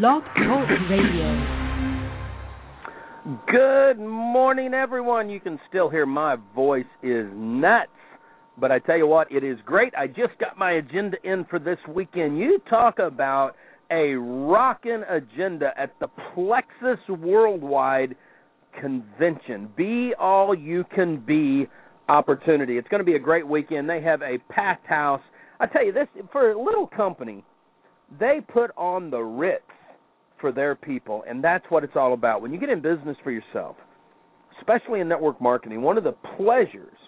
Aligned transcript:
Blog 0.00 0.22
Talk 0.22 0.70
Radio. 0.88 1.68
Good 3.46 4.00
morning, 4.00 4.72
everyone. 4.72 5.28
You 5.28 5.38
can 5.38 5.60
still 5.68 5.90
hear 5.90 6.06
my 6.06 6.36
voice 6.54 6.86
is 7.02 7.26
nuts. 7.34 7.90
But 8.56 8.72
I 8.72 8.78
tell 8.78 8.96
you 8.96 9.06
what, 9.06 9.30
it 9.30 9.44
is 9.44 9.58
great. 9.66 9.92
I 9.94 10.06
just 10.06 10.38
got 10.40 10.56
my 10.56 10.72
agenda 10.72 11.18
in 11.24 11.44
for 11.44 11.58
this 11.58 11.76
weekend. 11.86 12.38
You 12.38 12.58
talk 12.70 13.00
about 13.00 13.52
a 13.90 14.14
rockin' 14.14 15.02
agenda 15.10 15.72
at 15.76 15.92
the 16.00 16.08
Plexus 16.34 17.06
Worldwide 17.10 18.16
Convention. 18.80 19.68
Be 19.76 20.14
all 20.18 20.54
you 20.54 20.84
can 20.94 21.18
be 21.18 21.66
opportunity. 22.08 22.78
It's 22.78 22.88
going 22.88 23.00
to 23.00 23.04
be 23.04 23.16
a 23.16 23.20
great 23.20 23.46
weekend. 23.46 23.90
They 23.90 24.00
have 24.00 24.22
a 24.22 24.38
packed 24.48 24.86
house. 24.86 25.20
I 25.60 25.66
tell 25.66 25.84
you 25.84 25.92
this, 25.92 26.08
for 26.32 26.52
a 26.52 26.58
little 26.58 26.86
company, 26.86 27.44
they 28.18 28.40
put 28.40 28.70
on 28.78 29.10
the 29.10 29.20
Ritz 29.20 29.64
for 30.42 30.52
their 30.52 30.74
people, 30.74 31.24
and 31.26 31.42
that's 31.42 31.64
what 31.70 31.84
it's 31.84 31.96
all 31.96 32.12
about. 32.12 32.42
When 32.42 32.52
you 32.52 32.60
get 32.60 32.68
in 32.68 32.82
business 32.82 33.16
for 33.24 33.30
yourself, 33.30 33.76
especially 34.58 35.00
in 35.00 35.08
network 35.08 35.40
marketing, 35.40 35.80
one 35.80 35.96
of 35.96 36.04
the 36.04 36.14
pleasures 36.36 36.98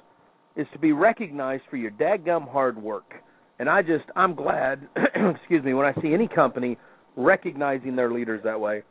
is 0.57 0.67
to 0.73 0.79
be 0.79 0.93
recognized 0.93 1.65
for 1.69 1.77
your 1.77 1.91
dadgum 1.91 2.51
hard 2.51 2.81
work. 2.81 3.13
And 3.59 3.69
I 3.69 3.83
just, 3.83 4.05
I'm 4.17 4.35
glad, 4.35 4.89
excuse 4.97 5.63
me, 5.63 5.75
when 5.75 5.85
I 5.85 5.93
see 6.01 6.15
any 6.15 6.29
company 6.29 6.79
recognizing 7.17 7.95
their 7.95 8.11
leaders 8.11 8.41
that 8.45 8.59
way. 8.59 8.83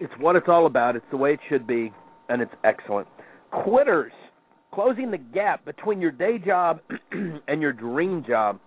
It's 0.00 0.12
what 0.18 0.36
it's 0.36 0.46
all 0.48 0.66
about. 0.66 0.96
It's 0.96 1.04
the 1.10 1.16
way 1.16 1.32
it 1.32 1.40
should 1.48 1.66
be, 1.66 1.92
and 2.28 2.42
it's 2.42 2.52
excellent. 2.62 3.08
Quitters, 3.50 4.12
closing 4.72 5.10
the 5.10 5.18
gap 5.18 5.64
between 5.64 6.00
your 6.00 6.10
day 6.10 6.38
job 6.38 6.80
and 7.12 7.60
your 7.60 7.72
dream 7.72 8.24
job. 8.26 8.58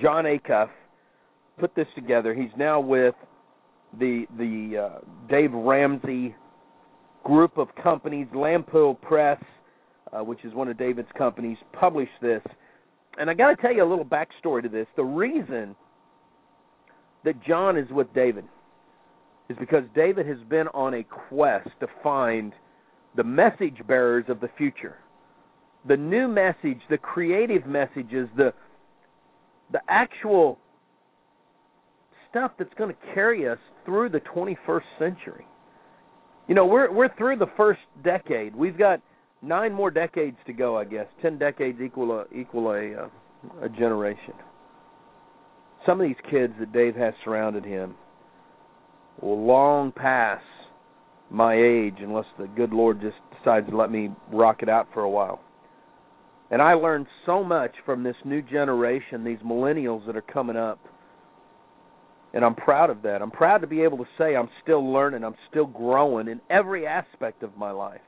Jon 0.00 0.24
Acuff 0.24 0.68
put 1.58 1.74
this 1.74 1.86
together. 1.94 2.34
He's 2.34 2.50
now 2.56 2.80
with 2.80 3.14
the 3.98 4.26
the 4.36 4.78
uh, 4.78 4.98
Dave 5.28 5.52
Ramsey 5.52 6.34
group 7.24 7.58
of 7.58 7.68
companies. 7.82 8.26
Lampo 8.34 9.00
Press, 9.00 9.42
uh, 10.12 10.22
which 10.22 10.44
is 10.44 10.54
one 10.54 10.68
of 10.68 10.78
David's 10.78 11.08
companies, 11.16 11.58
published 11.72 12.12
this. 12.20 12.42
And 13.18 13.30
I 13.30 13.34
got 13.34 13.50
to 13.50 13.56
tell 13.56 13.72
you 13.72 13.84
a 13.84 13.88
little 13.88 14.04
backstory 14.04 14.62
to 14.62 14.68
this. 14.68 14.86
The 14.96 15.04
reason 15.04 15.76
that 17.24 17.42
John 17.44 17.78
is 17.78 17.88
with 17.90 18.12
David 18.12 18.44
is 19.48 19.56
because 19.58 19.84
David 19.94 20.26
has 20.26 20.38
been 20.48 20.68
on 20.68 20.94
a 20.94 21.04
quest 21.04 21.68
to 21.80 21.86
find 22.02 22.52
the 23.16 23.24
message 23.24 23.76
bearers 23.86 24.24
of 24.28 24.40
the 24.40 24.48
future. 24.58 24.96
The 25.86 25.96
new 25.96 26.28
message, 26.28 26.80
the 26.90 26.98
creative 26.98 27.66
messages, 27.66 28.28
the 28.36 28.52
the 29.72 29.80
actual 29.88 30.58
stuff 32.34 32.50
that's 32.58 32.74
going 32.76 32.90
to 32.90 33.14
carry 33.14 33.48
us 33.48 33.58
through 33.84 34.08
the 34.08 34.20
21st 34.20 34.82
century. 34.98 35.46
You 36.48 36.54
know, 36.54 36.66
we're 36.66 36.92
we're 36.92 37.14
through 37.16 37.36
the 37.36 37.50
first 37.56 37.80
decade. 38.02 38.54
We've 38.54 38.76
got 38.76 39.00
nine 39.40 39.72
more 39.72 39.90
decades 39.90 40.36
to 40.46 40.52
go, 40.52 40.76
I 40.76 40.84
guess. 40.84 41.06
Ten 41.22 41.38
decades 41.38 41.78
equal 41.80 42.12
a 42.12 42.24
equal 42.36 42.70
a 42.72 43.04
uh, 43.04 43.08
a 43.62 43.68
generation. 43.68 44.34
Some 45.86 46.00
of 46.00 46.06
these 46.06 46.16
kids 46.30 46.52
that 46.58 46.72
Dave 46.72 46.96
has 46.96 47.14
surrounded 47.24 47.64
him 47.64 47.94
will 49.22 49.46
long 49.46 49.92
pass 49.92 50.42
my 51.30 51.54
age 51.54 51.96
unless 52.00 52.26
the 52.38 52.46
good 52.48 52.72
Lord 52.72 53.00
just 53.00 53.16
decides 53.38 53.68
to 53.70 53.76
let 53.76 53.90
me 53.90 54.10
rock 54.30 54.62
it 54.62 54.68
out 54.68 54.88
for 54.92 55.00
a 55.00 55.10
while. 55.10 55.40
And 56.50 56.60
I 56.60 56.74
learned 56.74 57.06
so 57.24 57.42
much 57.42 57.72
from 57.86 58.02
this 58.02 58.16
new 58.24 58.42
generation, 58.42 59.24
these 59.24 59.38
millennials 59.38 60.04
that 60.06 60.16
are 60.16 60.22
coming 60.22 60.56
up 60.56 60.78
and 62.34 62.44
I'm 62.44 62.56
proud 62.56 62.90
of 62.90 63.00
that. 63.02 63.22
I'm 63.22 63.30
proud 63.30 63.58
to 63.58 63.66
be 63.68 63.80
able 63.82 63.96
to 63.98 64.06
say 64.18 64.34
I'm 64.34 64.50
still 64.62 64.92
learning, 64.92 65.22
I'm 65.22 65.36
still 65.50 65.66
growing 65.66 66.28
in 66.28 66.40
every 66.50 66.86
aspect 66.86 67.44
of 67.44 67.56
my 67.56 67.70
life. 67.70 68.00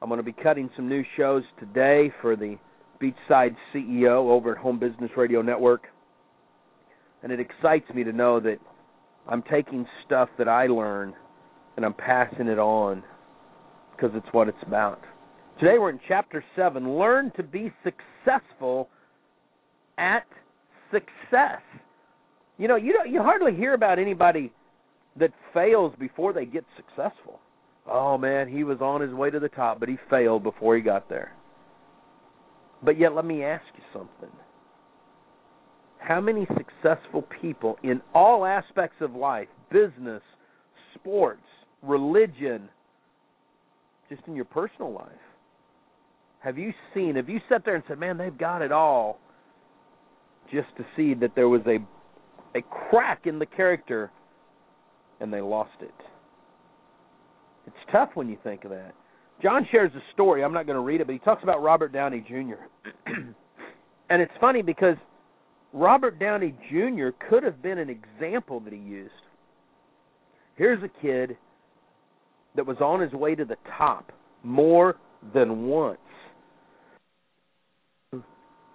I'm 0.00 0.08
going 0.08 0.18
to 0.18 0.24
be 0.24 0.32
cutting 0.32 0.70
some 0.74 0.88
new 0.88 1.04
shows 1.16 1.44
today 1.60 2.10
for 2.22 2.34
the 2.34 2.56
Beachside 3.00 3.54
CEO 3.74 4.30
over 4.30 4.52
at 4.52 4.58
Home 4.58 4.78
Business 4.78 5.10
Radio 5.16 5.42
Network. 5.42 5.84
And 7.22 7.30
it 7.30 7.40
excites 7.40 7.88
me 7.94 8.04
to 8.04 8.12
know 8.12 8.40
that 8.40 8.58
I'm 9.28 9.42
taking 9.42 9.86
stuff 10.06 10.30
that 10.38 10.48
I 10.48 10.66
learn 10.66 11.14
and 11.76 11.84
I'm 11.84 11.94
passing 11.94 12.48
it 12.48 12.58
on 12.58 13.02
because 13.94 14.10
it's 14.14 14.32
what 14.32 14.48
it's 14.48 14.58
about. 14.66 15.00
Today 15.60 15.76
we're 15.78 15.90
in 15.90 16.00
chapter 16.08 16.42
7 16.56 16.98
Learn 16.98 17.32
to 17.36 17.42
be 17.42 17.72
successful 17.82 18.88
at 19.98 20.26
success. 20.90 21.60
You 22.58 22.68
know, 22.68 22.76
you 22.76 22.92
don't 22.92 23.10
you 23.10 23.22
hardly 23.22 23.54
hear 23.54 23.74
about 23.74 23.98
anybody 23.98 24.52
that 25.16 25.32
fails 25.52 25.92
before 25.98 26.32
they 26.32 26.44
get 26.44 26.64
successful. 26.76 27.40
Oh 27.86 28.16
man, 28.16 28.48
he 28.48 28.64
was 28.64 28.80
on 28.80 29.00
his 29.00 29.12
way 29.12 29.30
to 29.30 29.40
the 29.40 29.48
top, 29.48 29.80
but 29.80 29.88
he 29.88 29.96
failed 30.08 30.42
before 30.42 30.76
he 30.76 30.82
got 30.82 31.08
there. 31.08 31.32
But 32.82 32.98
yet 32.98 33.14
let 33.14 33.24
me 33.24 33.42
ask 33.42 33.64
you 33.76 33.82
something. 33.92 34.34
How 35.98 36.20
many 36.20 36.46
successful 36.56 37.22
people 37.40 37.78
in 37.82 38.02
all 38.14 38.44
aspects 38.44 38.96
of 39.00 39.14
life, 39.14 39.48
business, 39.70 40.22
sports, 40.94 41.40
religion, 41.82 42.68
just 44.10 44.22
in 44.26 44.36
your 44.36 44.44
personal 44.44 44.92
life, 44.92 45.08
have 46.40 46.58
you 46.58 46.74
seen, 46.92 47.16
have 47.16 47.28
you 47.28 47.40
sat 47.48 47.64
there 47.64 47.74
and 47.74 47.84
said, 47.88 47.98
man, 47.98 48.18
they've 48.18 48.36
got 48.36 48.60
it 48.60 48.70
all, 48.70 49.18
just 50.52 50.68
to 50.76 50.84
see 50.94 51.14
that 51.14 51.34
there 51.34 51.48
was 51.48 51.62
a 51.66 51.78
a 52.54 52.62
crack 52.62 53.26
in 53.26 53.38
the 53.38 53.46
character 53.46 54.10
and 55.20 55.32
they 55.32 55.40
lost 55.40 55.70
it. 55.80 55.94
It's 57.66 57.76
tough 57.90 58.10
when 58.14 58.28
you 58.28 58.36
think 58.44 58.64
of 58.64 58.70
that. 58.70 58.94
John 59.42 59.66
shares 59.70 59.90
a 59.94 60.12
story. 60.12 60.44
I'm 60.44 60.52
not 60.52 60.66
going 60.66 60.76
to 60.76 60.82
read 60.82 61.00
it, 61.00 61.06
but 61.06 61.12
he 61.12 61.18
talks 61.18 61.42
about 61.42 61.62
Robert 61.62 61.92
Downey 61.92 62.24
Jr. 62.26 62.64
and 64.10 64.22
it's 64.22 64.32
funny 64.40 64.62
because 64.62 64.96
Robert 65.72 66.18
Downey 66.18 66.54
Jr. 66.70 67.08
could 67.28 67.42
have 67.42 67.62
been 67.62 67.78
an 67.78 67.90
example 67.90 68.60
that 68.60 68.72
he 68.72 68.78
used. 68.78 69.12
Here's 70.56 70.82
a 70.84 70.90
kid 71.02 71.36
that 72.54 72.64
was 72.64 72.76
on 72.80 73.00
his 73.00 73.12
way 73.12 73.34
to 73.34 73.44
the 73.44 73.56
top 73.76 74.12
more 74.44 74.96
than 75.32 75.66
once 75.66 75.98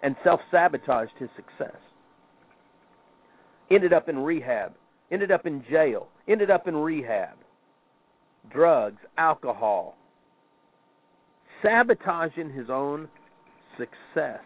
and 0.02 0.16
self 0.24 0.40
sabotaged 0.52 1.12
his 1.20 1.30
success 1.36 1.78
ended 3.72 3.94
up 3.94 4.10
in 4.10 4.20
rehab, 4.20 4.74
ended 5.12 5.32
up 5.32 5.46
in 5.46 5.64
jail, 5.70 6.08
ended 6.28 6.50
up 6.50 6.68
in 6.68 6.76
rehab. 6.76 7.36
Drugs, 8.52 9.02
alcohol, 9.18 9.98
sabotaging 11.62 12.52
his 12.52 12.70
own 12.70 13.08
success. 13.78 14.42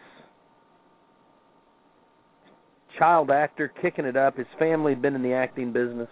Child 2.98 3.30
actor, 3.30 3.72
kicking 3.82 4.04
it 4.04 4.16
up. 4.16 4.36
His 4.36 4.46
family 4.58 4.92
had 4.92 5.02
been 5.02 5.14
in 5.14 5.22
the 5.22 5.32
acting 5.32 5.72
business. 5.72 6.08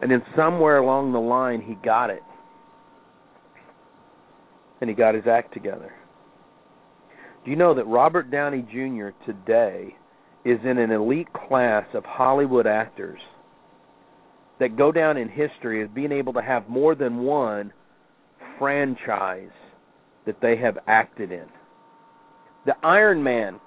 And 0.00 0.10
then 0.10 0.22
somewhere 0.36 0.78
along 0.78 1.12
the 1.12 1.20
line, 1.20 1.60
he 1.60 1.74
got 1.84 2.10
it. 2.10 2.22
And 4.80 4.88
he 4.88 4.94
got 4.94 5.14
his 5.14 5.26
act 5.26 5.52
together. 5.52 5.92
Do 7.48 7.52
you 7.52 7.56
know 7.58 7.72
that 7.72 7.86
Robert 7.86 8.30
Downey 8.30 8.60
Jr. 8.70 9.08
today 9.24 9.96
is 10.44 10.58
in 10.64 10.76
an 10.76 10.90
elite 10.90 11.28
class 11.32 11.86
of 11.94 12.04
Hollywood 12.04 12.66
actors 12.66 13.20
that 14.60 14.76
go 14.76 14.92
down 14.92 15.16
in 15.16 15.30
history 15.30 15.82
as 15.82 15.88
being 15.94 16.12
able 16.12 16.34
to 16.34 16.42
have 16.42 16.68
more 16.68 16.94
than 16.94 17.20
one 17.22 17.72
franchise 18.58 19.48
that 20.26 20.42
they 20.42 20.58
have 20.58 20.76
acted 20.86 21.32
in? 21.32 21.46
The 22.66 22.74
Iron 22.82 23.22
Man 23.22 23.58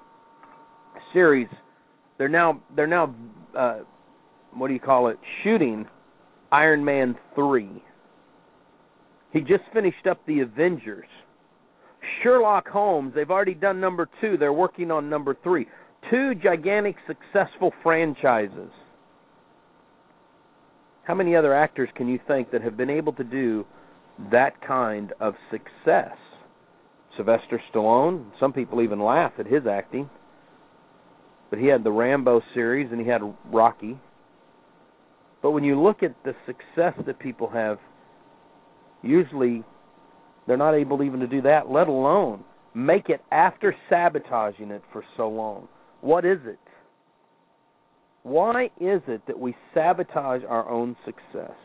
series, 1.12 1.48
they're 2.20 2.30
now 2.30 2.62
they're 2.76 2.86
now 2.86 3.16
uh, 3.58 3.80
what 4.54 4.68
do 4.68 4.76
you 4.76 4.80
call 4.80 5.08
it? 5.08 5.18
Shooting 5.44 5.88
Iron 6.52 6.86
Man 6.86 7.16
three. 7.34 7.84
He 9.34 9.40
just 9.40 9.64
finished 9.74 10.06
up 10.06 10.24
the 10.28 10.42
Avengers 10.42 11.08
Sherlock 12.22 12.68
Holmes, 12.68 13.14
they've 13.16 13.30
already 13.30 13.54
done 13.54 13.80
number 13.80 14.10
two. 14.20 14.38
They're 14.38 14.54
working 14.54 14.92
on 14.92 15.10
number 15.10 15.36
three. 15.44 15.68
Two 16.10 16.34
gigantic 16.36 16.96
successful 17.08 17.72
franchises. 17.84 18.72
How 21.04 21.16
many 21.16 21.36
other 21.36 21.54
actors 21.54 21.90
can 21.96 22.08
you 22.08 22.20
think 22.28 22.52
that 22.52 22.62
have 22.62 22.78
been 22.78 22.90
able 22.90 23.14
to 23.14 23.24
do 23.24 23.66
that 24.32 24.60
kind 24.66 25.14
of 25.20 25.36
success? 25.50 26.16
Sylvester 27.18 27.62
Stallone, 27.74 28.26
some 28.40 28.54
people 28.54 28.82
even 28.82 29.00
laugh 29.00 29.34
at 29.38 29.46
his 29.46 29.64
acting. 29.70 30.10
But 31.50 31.60
he 31.60 31.68
had 31.68 31.84
the 31.84 31.92
Rambo 31.92 32.42
series 32.54 32.90
and 32.92 33.02
he 33.02 33.08
had 33.08 33.22
Rocky. 33.52 34.00
But 35.42 35.52
when 35.52 35.64
you 35.64 35.80
look 35.82 36.02
at 36.04 36.16
the 36.24 36.34
success 36.46 36.94
that 37.06 37.20
people 37.20 37.50
have, 37.50 37.78
usually 39.02 39.64
they're 40.48 40.58
not 40.58 40.74
able 40.74 41.04
even 41.04 41.20
to 41.20 41.28
do 41.28 41.42
that, 41.44 41.70
let 41.70 41.88
alone 41.88 42.44
make 42.74 43.10
it 43.10 43.22
after 43.32 43.76
sabotaging 43.90 44.72
it 44.72 44.84
for 44.92 45.04
so 45.18 45.30
long? 45.30 45.68
What 46.02 46.26
is 46.26 46.40
it? 46.46 46.60
Why 48.24 48.66
is 48.80 49.02
it 49.08 49.22
that 49.28 49.40
we 49.40 49.56
sabotage 49.74 50.42
our 50.48 50.70
own 50.70 50.96
success? 51.06 51.56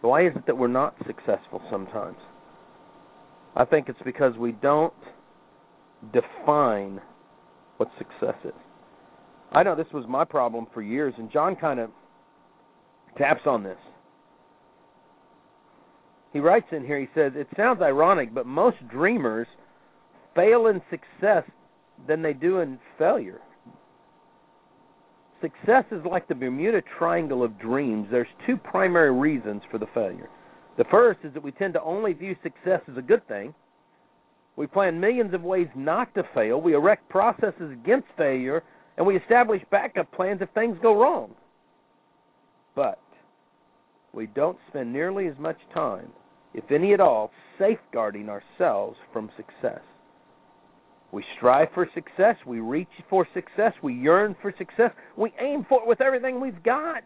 Why 0.00 0.26
is 0.26 0.32
it 0.36 0.46
that 0.46 0.56
we're 0.56 0.68
not 0.68 0.94
successful 1.06 1.60
sometimes? 1.70 2.18
I 3.56 3.64
think 3.64 3.88
it's 3.88 3.98
because 4.04 4.36
we 4.36 4.52
don't 4.52 4.94
define 6.12 7.00
what 7.78 7.88
success 7.98 8.36
is. 8.44 8.52
I 9.50 9.62
know 9.62 9.74
this 9.74 9.86
was 9.92 10.04
my 10.08 10.24
problem 10.24 10.66
for 10.72 10.82
years, 10.82 11.14
and 11.18 11.32
John 11.32 11.56
kind 11.56 11.80
of 11.80 11.90
taps 13.16 13.42
on 13.46 13.64
this. 13.64 13.78
He 16.32 16.40
writes 16.40 16.66
in 16.72 16.84
here, 16.84 17.00
he 17.00 17.08
says, 17.14 17.32
It 17.34 17.48
sounds 17.56 17.80
ironic, 17.82 18.34
but 18.34 18.46
most 18.46 18.76
dreamers 18.88 19.46
fail 20.34 20.66
in 20.66 20.80
success 20.90 21.44
than 22.06 22.22
they 22.22 22.32
do 22.32 22.58
in 22.60 22.78
failure. 22.98 23.40
Success 25.40 25.84
is 25.92 26.04
like 26.04 26.26
the 26.28 26.34
Bermuda 26.34 26.82
Triangle 26.98 27.42
of 27.42 27.58
dreams. 27.58 28.08
There's 28.10 28.28
two 28.46 28.56
primary 28.56 29.12
reasons 29.12 29.62
for 29.70 29.78
the 29.78 29.86
failure. 29.94 30.28
The 30.76 30.84
first 30.90 31.20
is 31.24 31.32
that 31.34 31.42
we 31.42 31.52
tend 31.52 31.74
to 31.74 31.82
only 31.82 32.12
view 32.12 32.36
success 32.42 32.80
as 32.90 32.96
a 32.96 33.02
good 33.02 33.26
thing. 33.28 33.54
We 34.56 34.66
plan 34.66 34.98
millions 34.98 35.34
of 35.34 35.42
ways 35.42 35.68
not 35.76 36.12
to 36.14 36.24
fail. 36.34 36.60
We 36.60 36.74
erect 36.74 37.08
processes 37.08 37.72
against 37.72 38.08
failure, 38.16 38.62
and 38.96 39.06
we 39.06 39.16
establish 39.16 39.62
backup 39.70 40.10
plans 40.12 40.42
if 40.42 40.50
things 40.50 40.76
go 40.82 41.00
wrong. 41.00 41.34
But 42.74 43.00
we 44.12 44.26
don't 44.26 44.58
spend 44.68 44.92
nearly 44.92 45.28
as 45.28 45.38
much 45.38 45.58
time, 45.72 46.08
if 46.54 46.70
any 46.70 46.92
at 46.92 47.00
all, 47.00 47.30
safeguarding 47.58 48.28
ourselves 48.28 48.96
from 49.12 49.30
success. 49.36 49.80
We 51.10 51.24
strive 51.36 51.68
for 51.74 51.88
success. 51.94 52.36
We 52.46 52.60
reach 52.60 52.88
for 53.08 53.26
success. 53.32 53.72
We 53.82 53.94
yearn 53.94 54.36
for 54.42 54.52
success. 54.58 54.90
We 55.16 55.32
aim 55.40 55.64
for 55.68 55.82
it 55.82 55.88
with 55.88 56.00
everything 56.00 56.40
we've 56.40 56.62
got. 56.62 57.02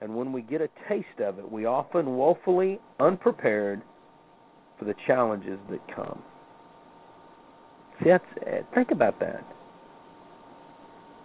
And 0.00 0.14
when 0.14 0.32
we 0.32 0.42
get 0.42 0.60
a 0.60 0.68
taste 0.88 1.20
of 1.20 1.38
it, 1.38 1.50
we 1.50 1.66
often 1.66 2.16
woefully 2.16 2.80
unprepared 2.98 3.82
for 4.78 4.84
the 4.86 4.94
challenges 5.06 5.58
that 5.70 5.80
come. 5.94 6.22
See, 8.02 8.10
think 8.74 8.90
about 8.90 9.20
that. 9.20 9.44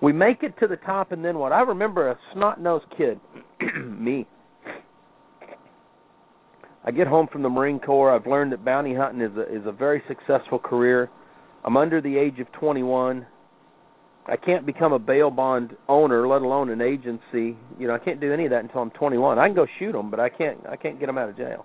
We 0.01 0.13
make 0.13 0.43
it 0.43 0.57
to 0.59 0.67
the 0.67 0.77
top, 0.77 1.11
and 1.11 1.25
then 1.25 1.39
what? 1.39 1.51
I 1.51 1.61
remember 1.61 2.09
a 2.09 2.17
snot 2.33 2.61
nosed 2.61 2.85
kid, 2.95 3.19
me, 3.85 4.27
I 6.89 6.91
get 6.91 7.05
home 7.05 7.27
from 7.31 7.43
the 7.43 7.49
Marine 7.49 7.79
Corps. 7.79 8.11
I've 8.11 8.25
learned 8.25 8.51
that 8.51 8.65
bounty 8.65 8.95
hunting 8.95 9.21
is 9.21 9.37
a 9.37 9.41
is 9.43 9.61
a 9.67 9.71
very 9.71 10.01
successful 10.07 10.57
career. 10.57 11.07
I'm 11.63 11.77
under 11.77 12.01
the 12.01 12.17
age 12.17 12.39
of 12.39 12.51
21. 12.53 13.27
I 14.25 14.35
can't 14.35 14.65
become 14.65 14.91
a 14.91 14.97
bail 14.97 15.29
bond 15.29 15.77
owner, 15.87 16.27
let 16.27 16.41
alone 16.41 16.71
an 16.71 16.81
agency. 16.81 17.55
You 17.77 17.87
know, 17.87 17.93
I 17.93 17.99
can't 17.99 18.19
do 18.19 18.33
any 18.33 18.45
of 18.45 18.49
that 18.49 18.63
until 18.63 18.81
I'm 18.81 18.89
21. 18.89 19.37
I 19.37 19.45
can 19.45 19.55
go 19.55 19.67
shoot 19.77 19.91
them, 19.91 20.09
but 20.09 20.19
I 20.19 20.29
can't 20.29 20.57
I 20.67 20.77
can't 20.77 20.99
get 20.99 21.05
them 21.05 21.19
out 21.19 21.29
of 21.29 21.37
jail. 21.37 21.63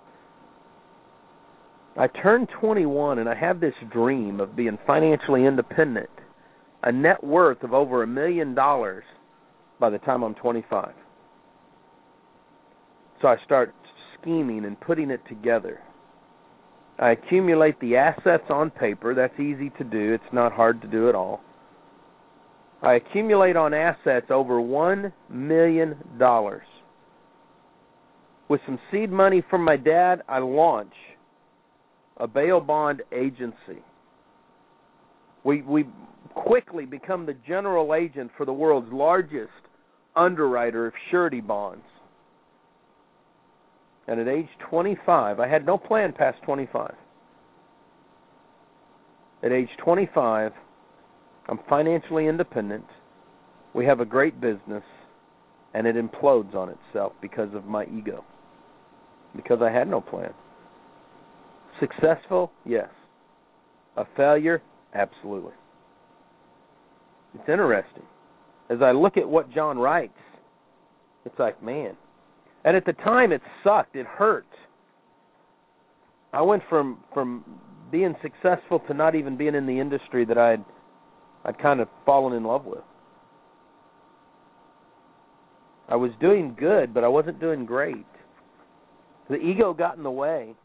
I 1.97 2.05
turn 2.05 2.45
21 2.61 3.17
and 3.17 3.27
I 3.27 3.33
have 3.33 3.59
this 3.59 3.73
dream 3.91 4.39
of 4.39 4.55
being 4.55 4.77
financially 4.85 5.47
independent, 5.47 6.11
a 6.83 6.91
net 6.91 7.23
worth 7.23 7.63
of 7.63 7.73
over 7.73 8.03
a 8.03 8.07
million 8.07 8.53
dollars 8.53 9.05
by 9.79 9.89
the 9.89 9.97
time 9.97 10.21
I'm 10.21 10.35
25. 10.35 10.93
So 13.23 13.27
I 13.27 13.37
start 13.43 13.73
scheming 14.25 14.65
and 14.65 14.79
putting 14.81 15.11
it 15.11 15.21
together. 15.29 15.79
I 16.97 17.11
accumulate 17.11 17.79
the 17.79 17.97
assets 17.97 18.45
on 18.49 18.71
paper. 18.71 19.13
That's 19.13 19.39
easy 19.39 19.69
to 19.77 19.83
do. 19.83 20.13
It's 20.13 20.33
not 20.33 20.51
hard 20.51 20.81
to 20.81 20.87
do 20.87 21.09
at 21.09 21.15
all. 21.15 21.41
I 22.81 22.95
accumulate 22.95 23.55
on 23.55 23.73
assets 23.73 24.27
over 24.29 24.55
$1 24.55 25.11
million. 25.29 25.97
With 28.47 28.61
some 28.65 28.79
seed 28.91 29.11
money 29.11 29.43
from 29.49 29.63
my 29.63 29.75
dad, 29.75 30.21
I 30.27 30.39
launch 30.39 30.93
a 32.17 32.27
bail 32.27 32.61
bond 32.61 33.01
agency. 33.11 33.83
We 35.43 35.61
we 35.63 35.85
quickly 36.33 36.85
become 36.85 37.25
the 37.25 37.35
general 37.47 37.93
agent 37.93 38.31
for 38.37 38.45
the 38.45 38.53
world's 38.53 38.91
largest 38.91 39.51
underwriter 40.15 40.87
of 40.87 40.93
surety 41.11 41.41
bonds. 41.41 41.83
And 44.07 44.19
at 44.19 44.27
age 44.27 44.49
25, 44.69 45.39
I 45.39 45.47
had 45.47 45.65
no 45.65 45.77
plan 45.77 46.13
past 46.13 46.37
25. 46.43 46.93
At 49.43 49.51
age 49.51 49.69
25, 49.83 50.51
I'm 51.47 51.59
financially 51.69 52.27
independent. 52.27 52.85
We 53.73 53.85
have 53.85 53.99
a 53.99 54.05
great 54.05 54.39
business, 54.39 54.83
and 55.73 55.85
it 55.85 55.95
implodes 55.95 56.55
on 56.55 56.69
itself 56.69 57.13
because 57.21 57.53
of 57.53 57.65
my 57.65 57.85
ego. 57.85 58.23
Because 59.35 59.59
I 59.61 59.71
had 59.71 59.87
no 59.87 60.01
plan. 60.01 60.33
Successful? 61.79 62.51
Yes. 62.65 62.89
A 63.97 64.05
failure? 64.15 64.61
Absolutely. 64.93 65.53
It's 67.33 67.49
interesting. 67.49 68.03
As 68.69 68.81
I 68.81 68.91
look 68.91 69.17
at 69.17 69.27
what 69.27 69.51
John 69.51 69.77
writes, 69.77 70.13
it's 71.25 71.37
like, 71.37 71.61
man, 71.61 71.97
and 72.65 72.75
at 72.75 72.85
the 72.85 72.93
time, 72.93 73.31
it 73.31 73.41
sucked. 73.63 73.95
It 73.95 74.07
hurt. 74.07 74.47
I 76.33 76.41
went 76.41 76.63
from 76.67 76.99
from 77.13 77.45
being 77.91 78.15
successful 78.21 78.79
to 78.87 78.93
not 78.93 79.15
even 79.15 79.37
being 79.37 79.55
in 79.55 79.67
the 79.67 79.79
industry 79.79 80.25
that 80.25 80.37
I'd 80.37 80.65
I'd 81.45 81.59
kind 81.59 81.79
of 81.79 81.87
fallen 82.05 82.33
in 82.33 82.43
love 82.43 82.65
with. 82.65 82.83
I 85.87 85.95
was 85.95 86.11
doing 86.19 86.55
good, 86.59 86.93
but 86.93 87.03
I 87.03 87.07
wasn't 87.07 87.39
doing 87.39 87.65
great. 87.65 88.05
The 89.29 89.35
ego 89.35 89.71
got 89.73 89.97
in 89.97 90.03
the 90.03 90.11
way. 90.11 90.55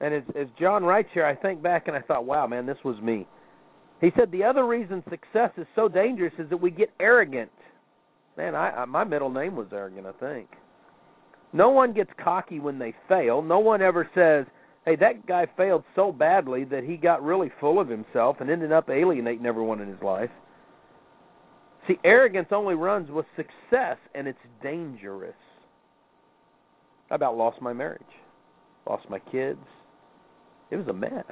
And 0.00 0.14
as, 0.14 0.22
as 0.38 0.48
John 0.58 0.84
writes 0.84 1.08
here, 1.14 1.24
I 1.24 1.36
think 1.36 1.62
back 1.62 1.86
and 1.86 1.96
I 1.96 2.00
thought, 2.00 2.24
wow, 2.24 2.46
man, 2.46 2.66
this 2.66 2.78
was 2.84 3.00
me. 3.00 3.26
He 4.00 4.10
said 4.16 4.30
the 4.30 4.44
other 4.44 4.66
reason 4.66 5.02
success 5.08 5.50
is 5.56 5.66
so 5.74 5.88
dangerous 5.88 6.32
is 6.38 6.48
that 6.50 6.56
we 6.56 6.70
get 6.70 6.90
arrogant. 7.00 7.50
Man, 8.38 8.54
I, 8.54 8.70
I 8.70 8.84
my 8.84 9.02
middle 9.02 9.30
name 9.30 9.56
was 9.56 9.66
arrogant, 9.72 10.06
I 10.06 10.12
think. 10.12 10.48
No 11.52 11.70
one 11.70 11.92
gets 11.92 12.10
cocky 12.22 12.60
when 12.60 12.78
they 12.78 12.94
fail. 13.08 13.42
No 13.42 13.58
one 13.58 13.82
ever 13.82 14.08
says, 14.14 14.46
"Hey, 14.84 14.94
that 14.96 15.26
guy 15.26 15.46
failed 15.56 15.82
so 15.96 16.12
badly 16.12 16.62
that 16.64 16.84
he 16.84 16.96
got 16.96 17.22
really 17.22 17.50
full 17.60 17.80
of 17.80 17.88
himself 17.88 18.36
and 18.40 18.48
ended 18.48 18.70
up 18.70 18.88
alienating 18.88 19.44
everyone 19.44 19.80
in 19.80 19.88
his 19.88 20.00
life." 20.02 20.30
See, 21.88 21.98
arrogance 22.04 22.48
only 22.52 22.76
runs 22.76 23.10
with 23.10 23.26
success, 23.34 23.96
and 24.14 24.28
it's 24.28 24.38
dangerous. 24.62 25.34
I 27.10 27.16
about 27.16 27.36
lost 27.36 27.60
my 27.60 27.72
marriage, 27.72 28.02
lost 28.88 29.10
my 29.10 29.18
kids. 29.18 29.64
It 30.70 30.76
was 30.76 30.86
a 30.86 30.92
mess. 30.92 31.24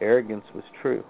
Arrogance 0.00 0.46
was 0.54 0.64
true. 0.80 1.04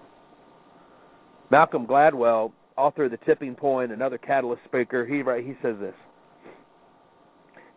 Malcolm 1.48 1.86
Gladwell 1.86 2.52
author 2.80 3.04
of 3.04 3.10
The 3.10 3.18
Tipping 3.18 3.54
Point, 3.54 3.92
another 3.92 4.18
catalyst 4.18 4.62
speaker, 4.64 5.04
he 5.04 5.18
he 5.42 5.54
says 5.62 5.76
this. 5.80 5.94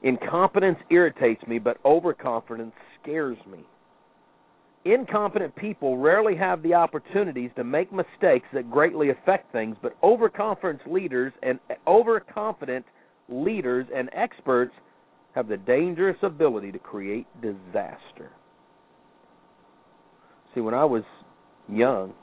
Incompetence 0.01 0.77
irritates 0.89 1.45
me, 1.47 1.59
but 1.59 1.77
overconfidence 1.85 2.73
scares 3.01 3.37
me. 3.49 3.59
Incompetent 4.85 5.55
people 5.55 5.97
rarely 5.97 6.35
have 6.35 6.61
the 6.61 6.73
opportunities 6.73 7.51
to 7.55 7.63
make 7.63 7.91
mistakes 7.93 8.47
that 8.53 8.69
greatly 8.69 9.11
affect 9.11 9.51
things, 9.53 9.77
but 9.81 9.95
overconfident 10.03 10.81
leaders 10.91 11.31
and 11.41 11.59
overconfident 11.87 12.85
leaders 13.29 13.87
and 13.95 14.09
experts 14.13 14.73
have 15.35 15.47
the 15.47 15.57
dangerous 15.57 16.17
ability 16.21 16.71
to 16.71 16.79
create 16.79 17.25
disaster. 17.41 18.31
See, 20.53 20.61
when 20.61 20.73
I 20.73 20.85
was 20.85 21.03
young, 21.69 22.13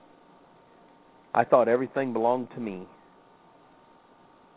I 1.35 1.45
thought 1.45 1.69
everything 1.69 2.13
belonged 2.13 2.49
to 2.55 2.61
me. 2.61 2.87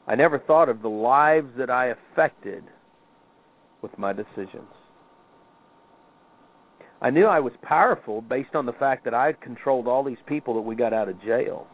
I 0.08 0.16
never 0.16 0.40
thought 0.40 0.70
of 0.70 0.82
the 0.82 0.90
lives 0.90 1.50
that 1.58 1.70
I 1.70 1.88
affected 1.88 2.64
with 3.82 3.98
my 3.98 4.12
decisions. 4.12 4.72
I 7.02 7.10
knew 7.10 7.26
I 7.26 7.40
was 7.40 7.54
powerful 7.62 8.22
based 8.22 8.56
on 8.56 8.66
the 8.66 8.74
fact 8.74 9.04
that 9.06 9.14
I 9.14 9.26
had 9.28 9.42
controlled 9.42 9.88
all 9.88 10.04
these 10.04 10.18
people 10.26 10.56
that 10.56 10.62
we 10.62 10.76
got 10.76 10.94
out 10.94 11.10
of 11.10 11.22
jail. 11.22 11.68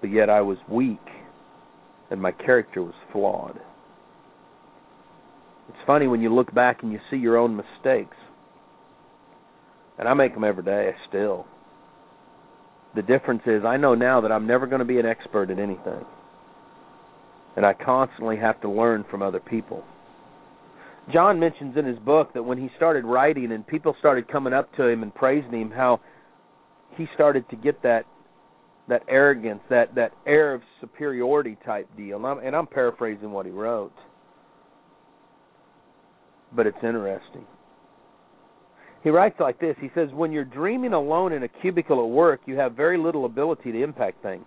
But 0.00 0.10
yet 0.10 0.30
I 0.30 0.40
was 0.40 0.58
weak 0.68 0.98
and 2.10 2.20
my 2.20 2.32
character 2.32 2.82
was 2.82 2.94
flawed. 3.12 3.60
It's 5.68 5.78
funny 5.86 6.06
when 6.06 6.22
you 6.22 6.34
look 6.34 6.52
back 6.54 6.82
and 6.82 6.90
you 6.90 6.98
see 7.10 7.18
your 7.18 7.36
own 7.36 7.54
mistakes. 7.54 8.16
And 9.98 10.08
I 10.08 10.14
make 10.14 10.32
them 10.32 10.44
every 10.44 10.64
day 10.64 10.92
still. 11.08 11.46
The 12.98 13.02
difference 13.02 13.42
is 13.46 13.62
I 13.64 13.76
know 13.76 13.94
now 13.94 14.20
that 14.22 14.32
I'm 14.32 14.44
never 14.44 14.66
going 14.66 14.80
to 14.80 14.84
be 14.84 14.98
an 14.98 15.06
expert 15.06 15.52
at 15.52 15.60
anything. 15.60 16.04
And 17.56 17.64
I 17.64 17.72
constantly 17.72 18.36
have 18.38 18.60
to 18.62 18.68
learn 18.68 19.04
from 19.08 19.22
other 19.22 19.38
people. 19.38 19.84
John 21.12 21.38
mentions 21.38 21.76
in 21.76 21.86
his 21.86 22.00
book 22.00 22.34
that 22.34 22.42
when 22.42 22.58
he 22.58 22.68
started 22.76 23.04
writing 23.04 23.52
and 23.52 23.64
people 23.64 23.94
started 24.00 24.26
coming 24.26 24.52
up 24.52 24.74
to 24.74 24.88
him 24.88 25.04
and 25.04 25.14
praising 25.14 25.52
him, 25.52 25.70
how 25.70 26.00
he 26.96 27.06
started 27.14 27.48
to 27.50 27.56
get 27.56 27.80
that 27.84 28.02
that 28.88 29.02
arrogance, 29.08 29.60
that 29.70 29.94
that 29.94 30.10
air 30.26 30.52
of 30.52 30.62
superiority 30.80 31.56
type 31.64 31.88
deal. 31.96 32.16
And 32.16 32.26
I'm, 32.26 32.38
and 32.38 32.56
I'm 32.56 32.66
paraphrasing 32.66 33.30
what 33.30 33.46
he 33.46 33.52
wrote, 33.52 33.94
but 36.52 36.66
it's 36.66 36.82
interesting. 36.82 37.46
He 39.02 39.10
writes 39.10 39.38
like 39.38 39.58
this. 39.58 39.76
He 39.80 39.90
says, 39.94 40.12
"When 40.12 40.32
you're 40.32 40.44
dreaming 40.44 40.92
alone 40.92 41.32
in 41.32 41.42
a 41.44 41.48
cubicle 41.48 42.00
at 42.02 42.10
work, 42.10 42.40
you 42.46 42.56
have 42.56 42.72
very 42.72 42.98
little 42.98 43.24
ability 43.24 43.72
to 43.72 43.82
impact 43.82 44.22
things. 44.22 44.46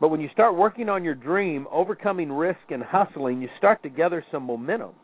But 0.00 0.08
when 0.08 0.20
you 0.20 0.28
start 0.28 0.54
working 0.54 0.88
on 0.88 1.04
your 1.04 1.14
dream, 1.14 1.66
overcoming 1.70 2.32
risk 2.32 2.70
and 2.70 2.82
hustling, 2.82 3.42
you 3.42 3.48
start 3.58 3.82
to 3.82 3.88
gather 3.88 4.24
some 4.30 4.44
momentum." 4.44 4.94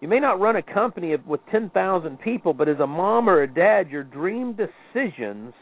You 0.00 0.08
may 0.08 0.20
not 0.20 0.40
run 0.40 0.56
a 0.56 0.62
company 0.62 1.14
with 1.16 1.44
10,000 1.46 2.20
people, 2.20 2.54
but 2.54 2.68
as 2.68 2.78
a 2.78 2.86
mom 2.86 3.28
or 3.28 3.42
a 3.42 3.48
dad, 3.48 3.90
your 3.90 4.04
dream 4.04 4.54
decisions 4.54 5.54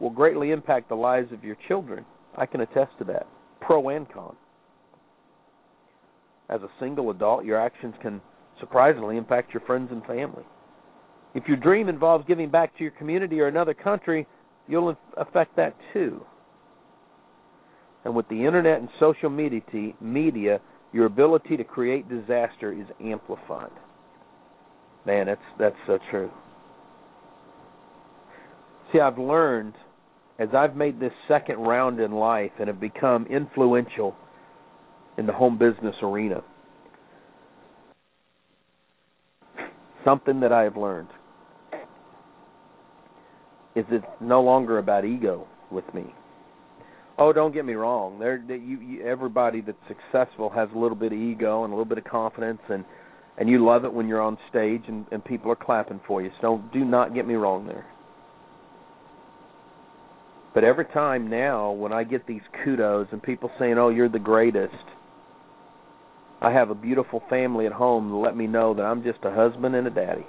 will 0.00 0.10
greatly 0.10 0.50
impact 0.50 0.88
the 0.88 0.96
lives 0.96 1.30
of 1.32 1.44
your 1.44 1.54
children. 1.54 2.04
I 2.36 2.46
can 2.46 2.60
attest 2.60 2.98
to 2.98 3.04
that, 3.04 3.26
pro 3.60 3.88
and 3.88 4.08
con. 4.08 4.36
As 6.48 6.62
a 6.62 6.70
single 6.80 7.10
adult, 7.10 7.44
your 7.44 7.58
actions 7.58 7.94
can 8.00 8.20
surprisingly 8.58 9.16
impact 9.16 9.54
your 9.54 9.60
friends 9.60 9.92
and 9.92 10.04
family. 10.04 10.44
If 11.34 11.46
your 11.46 11.56
dream 11.56 11.88
involves 11.88 12.24
giving 12.26 12.50
back 12.50 12.76
to 12.76 12.82
your 12.82 12.92
community 12.92 13.40
or 13.40 13.46
another 13.46 13.74
country, 13.74 14.26
you'll 14.66 14.96
affect 15.16 15.56
that 15.56 15.74
too. 15.92 16.24
And 18.04 18.14
with 18.14 18.28
the 18.28 18.46
internet 18.46 18.80
and 18.80 18.88
social 18.98 19.30
media, 19.30 20.60
your 20.92 21.06
ability 21.06 21.56
to 21.56 21.64
create 21.64 22.08
disaster 22.08 22.72
is 22.72 22.86
amplified. 23.04 23.70
Man, 25.06 25.26
that's 25.26 25.40
that's 25.58 25.76
so 25.86 25.98
true. 26.10 26.30
See, 28.92 29.00
I've 29.00 29.18
learned 29.18 29.74
as 30.38 30.48
I've 30.56 30.74
made 30.74 30.98
this 30.98 31.12
second 31.28 31.58
round 31.58 32.00
in 32.00 32.12
life 32.12 32.50
and 32.58 32.66
have 32.68 32.80
become 32.80 33.26
influential 33.26 34.16
in 35.16 35.26
the 35.26 35.32
home 35.32 35.58
business 35.58 35.94
arena. 36.02 36.42
Something 40.04 40.40
that 40.40 40.52
I 40.52 40.62
have 40.62 40.76
learned 40.76 41.08
is 43.74 43.84
it's 43.90 44.04
no 44.20 44.42
longer 44.42 44.78
about 44.78 45.04
ego 45.04 45.46
with 45.70 45.84
me. 45.94 46.14
Oh, 47.18 47.32
don't 47.32 47.52
get 47.52 47.64
me 47.64 47.74
wrong. 47.74 48.18
There, 48.18 48.38
you, 48.38 48.80
you, 48.80 49.06
everybody 49.06 49.60
that's 49.60 49.76
successful 49.86 50.48
has 50.50 50.68
a 50.74 50.78
little 50.78 50.96
bit 50.96 51.12
of 51.12 51.18
ego 51.18 51.64
and 51.64 51.72
a 51.72 51.76
little 51.76 51.84
bit 51.84 51.98
of 51.98 52.04
confidence, 52.04 52.60
and 52.68 52.84
and 53.38 53.48
you 53.48 53.64
love 53.64 53.84
it 53.84 53.92
when 53.92 54.06
you're 54.06 54.20
on 54.20 54.36
stage 54.50 54.82
and, 54.88 55.06
and 55.10 55.24
people 55.24 55.50
are 55.50 55.56
clapping 55.56 56.00
for 56.06 56.20
you. 56.20 56.30
So 56.36 56.42
don't, 56.42 56.72
do 56.72 56.84
not 56.84 57.14
get 57.14 57.26
me 57.26 57.34
wrong 57.34 57.66
there. 57.66 57.86
But 60.52 60.64
every 60.64 60.84
time 60.86 61.30
now, 61.30 61.70
when 61.70 61.92
I 61.92 62.04
get 62.04 62.26
these 62.26 62.42
kudos 62.64 63.08
and 63.12 63.22
people 63.22 63.50
saying, 63.58 63.78
"Oh, 63.78 63.88
you're 63.88 64.08
the 64.08 64.18
greatest," 64.18 64.74
I 66.40 66.50
have 66.52 66.70
a 66.70 66.74
beautiful 66.74 67.22
family 67.30 67.66
at 67.66 67.72
home 67.72 68.08
to 68.08 68.16
let 68.16 68.36
me 68.36 68.46
know 68.46 68.74
that 68.74 68.82
I'm 68.82 69.02
just 69.02 69.18
a 69.24 69.30
husband 69.30 69.74
and 69.74 69.86
a 69.86 69.90
daddy. 69.90 70.26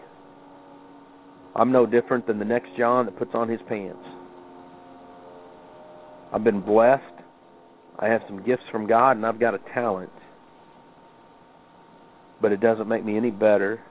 I'm 1.55 1.72
no 1.72 1.86
different 1.86 2.27
than 2.27 2.39
the 2.39 2.46
next 2.46 2.70
John 2.77 3.05
that 3.05 3.17
puts 3.17 3.31
on 3.34 3.50
his 3.50 3.60
pants. 3.67 4.03
I've 6.34 6.43
been 6.43 6.62
blessed. 6.62 7.03
I 8.00 8.08
have 8.08 8.22
some 8.27 8.43
gifts 8.43 8.63
from 8.72 8.88
God, 8.88 9.17
and 9.17 9.25
I've 9.25 9.39
got 9.39 9.53
a 9.53 9.60
talent. 9.74 10.12
But 12.41 12.51
it 12.51 12.62
doesn't 12.62 12.88
make 12.88 13.03
me 13.03 13.17
any 13.17 13.31
better 13.31 13.81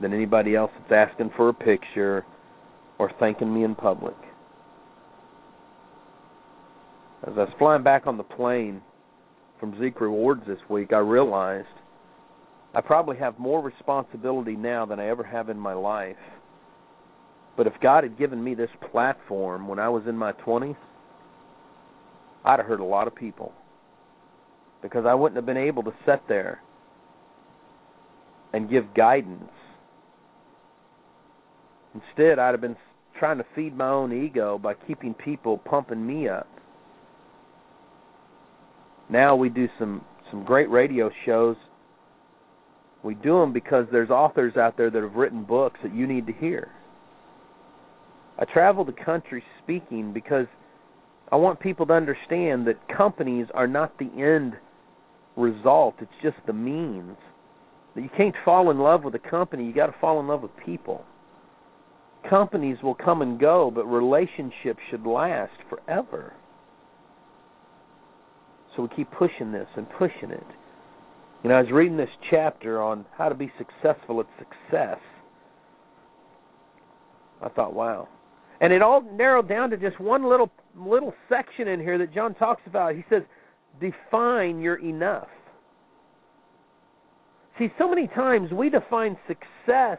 than 0.00 0.12
anybody 0.14 0.54
else 0.54 0.70
that's 0.88 1.10
asking 1.10 1.30
for 1.36 1.48
a 1.48 1.54
picture 1.54 2.24
or 2.98 3.10
thanking 3.18 3.52
me 3.52 3.64
in 3.64 3.74
public. 3.74 4.14
As 7.26 7.34
I 7.36 7.40
was 7.40 7.52
flying 7.58 7.82
back 7.82 8.06
on 8.06 8.16
the 8.16 8.22
plane 8.22 8.80
from 9.60 9.78
Zeek 9.80 10.00
Rewards 10.00 10.42
this 10.46 10.58
week, 10.68 10.92
I 10.92 10.98
realized 10.98 11.66
I 12.74 12.80
probably 12.80 13.16
have 13.18 13.38
more 13.38 13.60
responsibility 13.60 14.56
now 14.56 14.86
than 14.86 14.98
I 14.98 15.08
ever 15.08 15.22
have 15.22 15.48
in 15.48 15.58
my 15.58 15.74
life. 15.74 16.16
But 17.56 17.66
if 17.66 17.74
God 17.82 18.04
had 18.04 18.18
given 18.18 18.42
me 18.42 18.54
this 18.54 18.70
platform 18.90 19.68
when 19.68 19.78
I 19.78 19.88
was 19.88 20.04
in 20.08 20.16
my 20.16 20.32
20s, 20.32 20.76
I'd 22.44 22.58
have 22.58 22.66
hurt 22.66 22.80
a 22.80 22.84
lot 22.84 23.06
of 23.06 23.14
people 23.14 23.52
because 24.82 25.04
I 25.06 25.14
wouldn't 25.14 25.36
have 25.36 25.46
been 25.46 25.56
able 25.56 25.82
to 25.84 25.92
sit 26.06 26.22
there 26.28 26.60
and 28.52 28.68
give 28.68 28.94
guidance. 28.94 29.50
Instead, 31.94 32.38
I'd 32.38 32.52
have 32.52 32.60
been 32.60 32.76
trying 33.18 33.38
to 33.38 33.44
feed 33.54 33.76
my 33.76 33.88
own 33.88 34.12
ego 34.12 34.58
by 34.58 34.74
keeping 34.74 35.14
people 35.14 35.58
pumping 35.58 36.04
me 36.04 36.28
up. 36.28 36.48
Now 39.08 39.36
we 39.36 39.48
do 39.48 39.68
some 39.78 40.04
some 40.30 40.44
great 40.44 40.70
radio 40.70 41.10
shows. 41.26 41.56
We 43.04 43.14
do 43.14 43.40
them 43.40 43.52
because 43.52 43.86
there's 43.92 44.10
authors 44.10 44.56
out 44.56 44.76
there 44.76 44.90
that 44.90 45.02
have 45.02 45.14
written 45.14 45.44
books 45.44 45.78
that 45.82 45.94
you 45.94 46.06
need 46.06 46.26
to 46.26 46.32
hear. 46.32 46.70
I 48.38 48.44
travel 48.44 48.84
the 48.84 48.92
country 48.92 49.42
speaking 49.62 50.12
because 50.12 50.46
I 51.30 51.36
want 51.36 51.60
people 51.60 51.86
to 51.86 51.92
understand 51.92 52.66
that 52.66 52.76
companies 52.94 53.46
are 53.54 53.66
not 53.66 53.98
the 53.98 54.10
end 54.18 54.54
result, 55.36 55.94
it's 56.00 56.10
just 56.22 56.36
the 56.46 56.52
means. 56.52 57.16
That 57.94 58.02
you 58.02 58.10
can't 58.16 58.34
fall 58.44 58.70
in 58.70 58.78
love 58.78 59.04
with 59.04 59.14
a 59.14 59.18
company, 59.18 59.66
you 59.66 59.74
got 59.74 59.86
to 59.86 59.94
fall 60.00 60.20
in 60.20 60.26
love 60.26 60.42
with 60.42 60.50
people. 60.64 61.04
Companies 62.28 62.78
will 62.82 62.94
come 62.94 63.20
and 63.20 63.38
go, 63.38 63.70
but 63.74 63.84
relationships 63.84 64.80
should 64.90 65.06
last 65.06 65.52
forever. 65.68 66.34
So 68.74 68.82
we 68.82 68.88
keep 68.96 69.10
pushing 69.12 69.52
this 69.52 69.68
and 69.76 69.86
pushing 69.98 70.30
it. 70.30 70.46
You 71.42 71.50
know, 71.50 71.56
I 71.56 71.62
was 71.62 71.70
reading 71.72 71.96
this 71.96 72.08
chapter 72.30 72.80
on 72.80 73.04
how 73.16 73.28
to 73.28 73.34
be 73.34 73.52
successful 73.58 74.20
at 74.20 74.26
success. 74.38 74.98
I 77.42 77.48
thought, 77.48 77.74
wow. 77.74 78.08
And 78.62 78.72
it 78.72 78.80
all 78.80 79.02
narrowed 79.02 79.48
down 79.48 79.70
to 79.70 79.76
just 79.76 79.98
one 80.00 80.26
little 80.26 80.50
little 80.74 81.12
section 81.28 81.66
in 81.68 81.80
here 81.80 81.98
that 81.98 82.14
John 82.14 82.34
talks 82.34 82.62
about. 82.66 82.94
He 82.94 83.04
says, 83.10 83.22
define 83.80 84.60
your 84.60 84.76
enough. 84.76 85.28
See, 87.58 87.68
so 87.76 87.88
many 87.88 88.06
times 88.06 88.52
we 88.52 88.70
define 88.70 89.18
success 89.26 89.98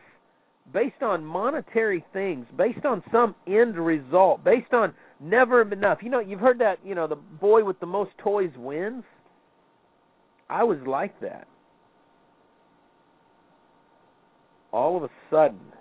based 0.74 1.04
on 1.04 1.26
monetary 1.26 2.06
things, 2.14 2.48
based 2.58 2.86
on 2.86 3.04
some 3.12 3.36
end 3.46 3.76
result, 3.78 4.44
based 4.46 4.74
on 4.74 4.94
never 5.20 5.62
enough. 5.62 6.00
You 6.02 6.10
know, 6.10 6.20
you've 6.22 6.40
heard 6.40 6.60
that, 6.60 6.80
you 6.86 6.96
know, 6.96 7.06
the 7.06 7.18
boy 7.18 7.66
with 7.66 7.80
the 7.82 7.86
most 7.86 8.12
toys 8.18 8.52
wins. 8.56 9.04
I 10.50 10.64
was 10.64 10.80
like 10.88 11.20
that. 11.20 11.48
All 14.72 14.96
of 14.96 15.04
a 15.04 15.10
sudden, 15.30 15.73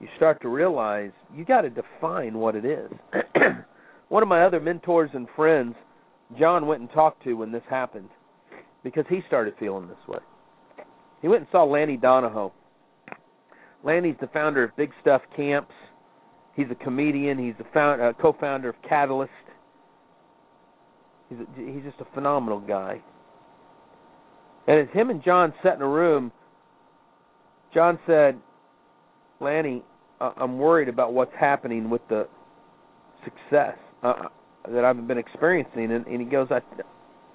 you 0.00 0.08
start 0.16 0.40
to 0.42 0.48
realize 0.48 1.10
you 1.34 1.44
got 1.44 1.62
to 1.62 1.70
define 1.70 2.38
what 2.38 2.54
it 2.54 2.64
is. 2.64 2.90
One 4.08 4.22
of 4.22 4.28
my 4.28 4.44
other 4.44 4.60
mentors 4.60 5.10
and 5.12 5.26
friends, 5.34 5.74
John 6.38 6.66
went 6.66 6.80
and 6.80 6.90
talked 6.90 7.24
to 7.24 7.34
when 7.34 7.52
this 7.52 7.62
happened 7.68 8.08
because 8.84 9.04
he 9.08 9.20
started 9.26 9.54
feeling 9.58 9.88
this 9.88 9.96
way. 10.06 10.20
He 11.20 11.28
went 11.28 11.42
and 11.42 11.48
saw 11.50 11.64
Lanny 11.64 11.96
Donoho. 11.96 12.52
Lanny's 13.84 14.16
the 14.20 14.28
founder 14.28 14.64
of 14.64 14.76
Big 14.76 14.90
Stuff 15.00 15.22
Camps. 15.36 15.74
He's 16.54 16.66
a 16.70 16.74
comedian. 16.84 17.38
He's 17.38 17.54
the 17.58 17.64
found, 17.72 18.00
uh, 18.00 18.12
co-founder 18.20 18.68
of 18.68 18.76
Catalyst. 18.88 19.30
He's 21.28 21.38
a, 21.38 21.72
he's 21.72 21.84
just 21.84 22.00
a 22.00 22.14
phenomenal 22.14 22.60
guy. 22.60 23.00
And 24.66 24.80
as 24.80 24.94
him 24.94 25.10
and 25.10 25.22
John 25.22 25.52
sat 25.62 25.76
in 25.76 25.82
a 25.82 25.88
room, 25.88 26.32
John 27.72 27.98
said, 28.06 28.38
"Lanny, 29.40 29.82
I'm 30.20 30.58
worried 30.58 30.88
about 30.88 31.12
what's 31.12 31.34
happening 31.38 31.90
with 31.90 32.02
the 32.08 32.28
success 33.24 33.76
uh, 34.02 34.24
that 34.68 34.84
I've 34.84 35.06
been 35.06 35.18
experiencing." 35.18 35.92
And, 35.92 36.06
and 36.06 36.20
he 36.20 36.26
goes, 36.26 36.48
"I, 36.50 36.60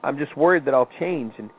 I'm 0.04 0.18
just 0.18 0.36
worried 0.38 0.66
that 0.66 0.74
I'll 0.74 0.90
change." 1.00 1.34
And 1.38 1.50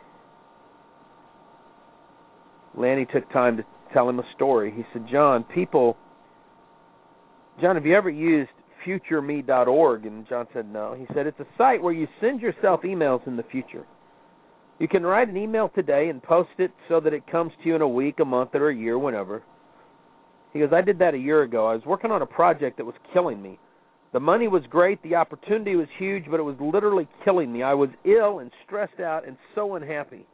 Lanny 2.77 3.07
took 3.13 3.31
time 3.33 3.57
to 3.57 3.65
tell 3.93 4.09
him 4.09 4.19
a 4.19 4.25
story. 4.35 4.73
He 4.75 4.85
said, 4.93 5.07
"John, 5.11 5.45
people." 5.45 5.97
John, 7.61 7.77
have 7.77 7.87
you 7.87 7.95
ever 7.95 8.11
used 8.11 8.51
futureme.org? 8.85 10.07
And 10.07 10.29
John 10.29 10.47
said, 10.53 10.73
No. 10.73 10.95
He 10.95 11.07
said, 11.15 11.27
It's 11.27 11.41
a 11.41 11.47
site 11.57 11.83
where 11.83 11.93
you 11.93 12.07
send 12.21 12.41
yourself 12.41 12.83
emails 12.83 13.27
in 13.27 13.37
the 13.37 13.43
future. 13.45 13.87
You 14.79 14.89
can 14.89 15.05
write 15.05 15.29
an 15.29 15.37
email 15.37 15.71
today 15.75 16.09
and 16.09 16.23
post 16.23 16.51
it 16.59 16.73
so 16.89 17.01
that 17.01 17.13
it 17.13 17.27
comes 17.31 17.53
to 17.63 17.69
you 17.69 17.77
in 17.77 17.83
a 17.83 17.89
week, 17.89 18.17
a 18.21 18.25
month, 18.25 18.51
or 18.55 18.71
a 18.71 18.75
year, 18.75 18.99
whenever. 18.99 19.43
He 20.55 20.61
goes, 20.61 20.71
I 20.73 20.81
did 20.81 21.01
that 21.01 21.15
a 21.15 21.19
year 21.19 21.43
ago. 21.43 21.67
I 21.67 21.75
was 21.75 21.85
working 21.85 22.13
on 22.13 22.23
a 22.23 22.27
project 22.27 22.79
that 22.79 22.87
was 22.87 22.95
killing 23.13 23.43
me. 23.43 23.59
The 24.13 24.21
money 24.21 24.47
was 24.47 24.63
great, 24.71 25.03
the 25.03 25.17
opportunity 25.17 25.75
was 25.75 25.89
huge, 25.99 26.27
but 26.31 26.39
it 26.39 26.45
was 26.45 26.55
literally 26.61 27.09
killing 27.25 27.53
me. 27.53 27.65
I 27.65 27.75
was 27.75 27.91
ill 28.05 28.39
and 28.39 28.53
stressed 28.65 29.01
out 29.01 29.27
and 29.27 29.37
so 29.57 29.75
unhappy. 29.75 30.25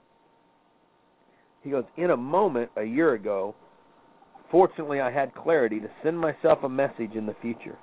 He 1.63 1.71
goes, 1.71 1.85
In 1.97 2.11
a 2.11 2.17
moment 2.17 2.71
a 2.77 2.85
year 2.85 3.15
ago, 3.15 3.55
fortunately 4.51 5.01
I 5.01 5.11
had 5.11 5.35
clarity 5.35 5.81
to 5.81 5.89
send 6.03 6.21
myself 6.21 6.59
a 6.63 6.69
message 6.69 7.15
in 7.15 7.25
the 7.25 7.37
future. 7.41 7.79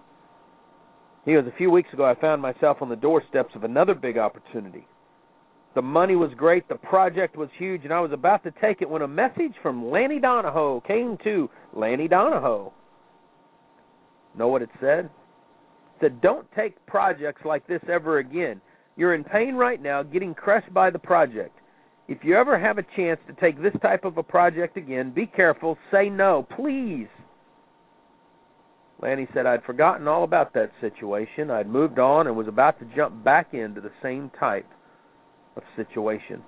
He 1.25 1.33
goes, 1.33 1.47
A 1.47 1.57
few 1.57 1.71
weeks 1.71 1.91
ago 1.91 2.05
I 2.05 2.13
found 2.13 2.39
myself 2.39 2.77
on 2.81 2.89
the 2.89 2.95
doorsteps 2.95 3.55
of 3.55 3.63
another 3.63 3.95
big 3.95 4.19
opportunity. 4.19 4.85
The 5.77 5.83
money 5.83 6.15
was 6.15 6.31
great, 6.35 6.67
the 6.67 6.73
project 6.73 7.37
was 7.37 7.49
huge, 7.55 7.83
and 7.83 7.93
I 7.93 7.99
was 7.99 8.11
about 8.11 8.41
to 8.45 8.51
take 8.59 8.81
it 8.81 8.89
when 8.89 9.03
a 9.03 9.07
message 9.07 9.53
from 9.61 9.91
Lanny 9.91 10.19
Donoho 10.19 10.83
came 10.87 11.19
to 11.23 11.51
Lanny 11.71 12.07
Donoho. 12.07 12.71
Know 14.35 14.47
what 14.47 14.63
it 14.63 14.71
said? 14.81 15.05
It 15.05 15.11
said, 16.01 16.19
Don't 16.19 16.47
take 16.55 16.83
projects 16.87 17.43
like 17.45 17.67
this 17.67 17.83
ever 17.87 18.17
again. 18.17 18.59
You're 18.95 19.13
in 19.13 19.23
pain 19.23 19.53
right 19.53 19.79
now, 19.79 20.01
getting 20.01 20.33
crushed 20.33 20.73
by 20.73 20.89
the 20.89 20.97
project. 20.97 21.55
If 22.07 22.23
you 22.23 22.35
ever 22.35 22.57
have 22.57 22.79
a 22.79 22.85
chance 22.95 23.19
to 23.27 23.33
take 23.33 23.61
this 23.61 23.79
type 23.79 24.03
of 24.03 24.17
a 24.17 24.23
project 24.23 24.77
again, 24.77 25.11
be 25.11 25.27
careful, 25.27 25.77
say 25.91 26.09
no, 26.09 26.47
please. 26.55 27.07
Lanny 28.99 29.27
said, 29.31 29.45
I'd 29.45 29.63
forgotten 29.63 30.07
all 30.07 30.23
about 30.23 30.55
that 30.55 30.71
situation. 30.81 31.51
I'd 31.51 31.69
moved 31.69 31.99
on 31.99 32.25
and 32.25 32.35
was 32.35 32.47
about 32.47 32.79
to 32.79 32.95
jump 32.95 33.23
back 33.23 33.53
into 33.53 33.79
the 33.79 33.91
same 34.01 34.31
type 34.39 34.65
of 35.57 35.63
situation. 35.75 36.41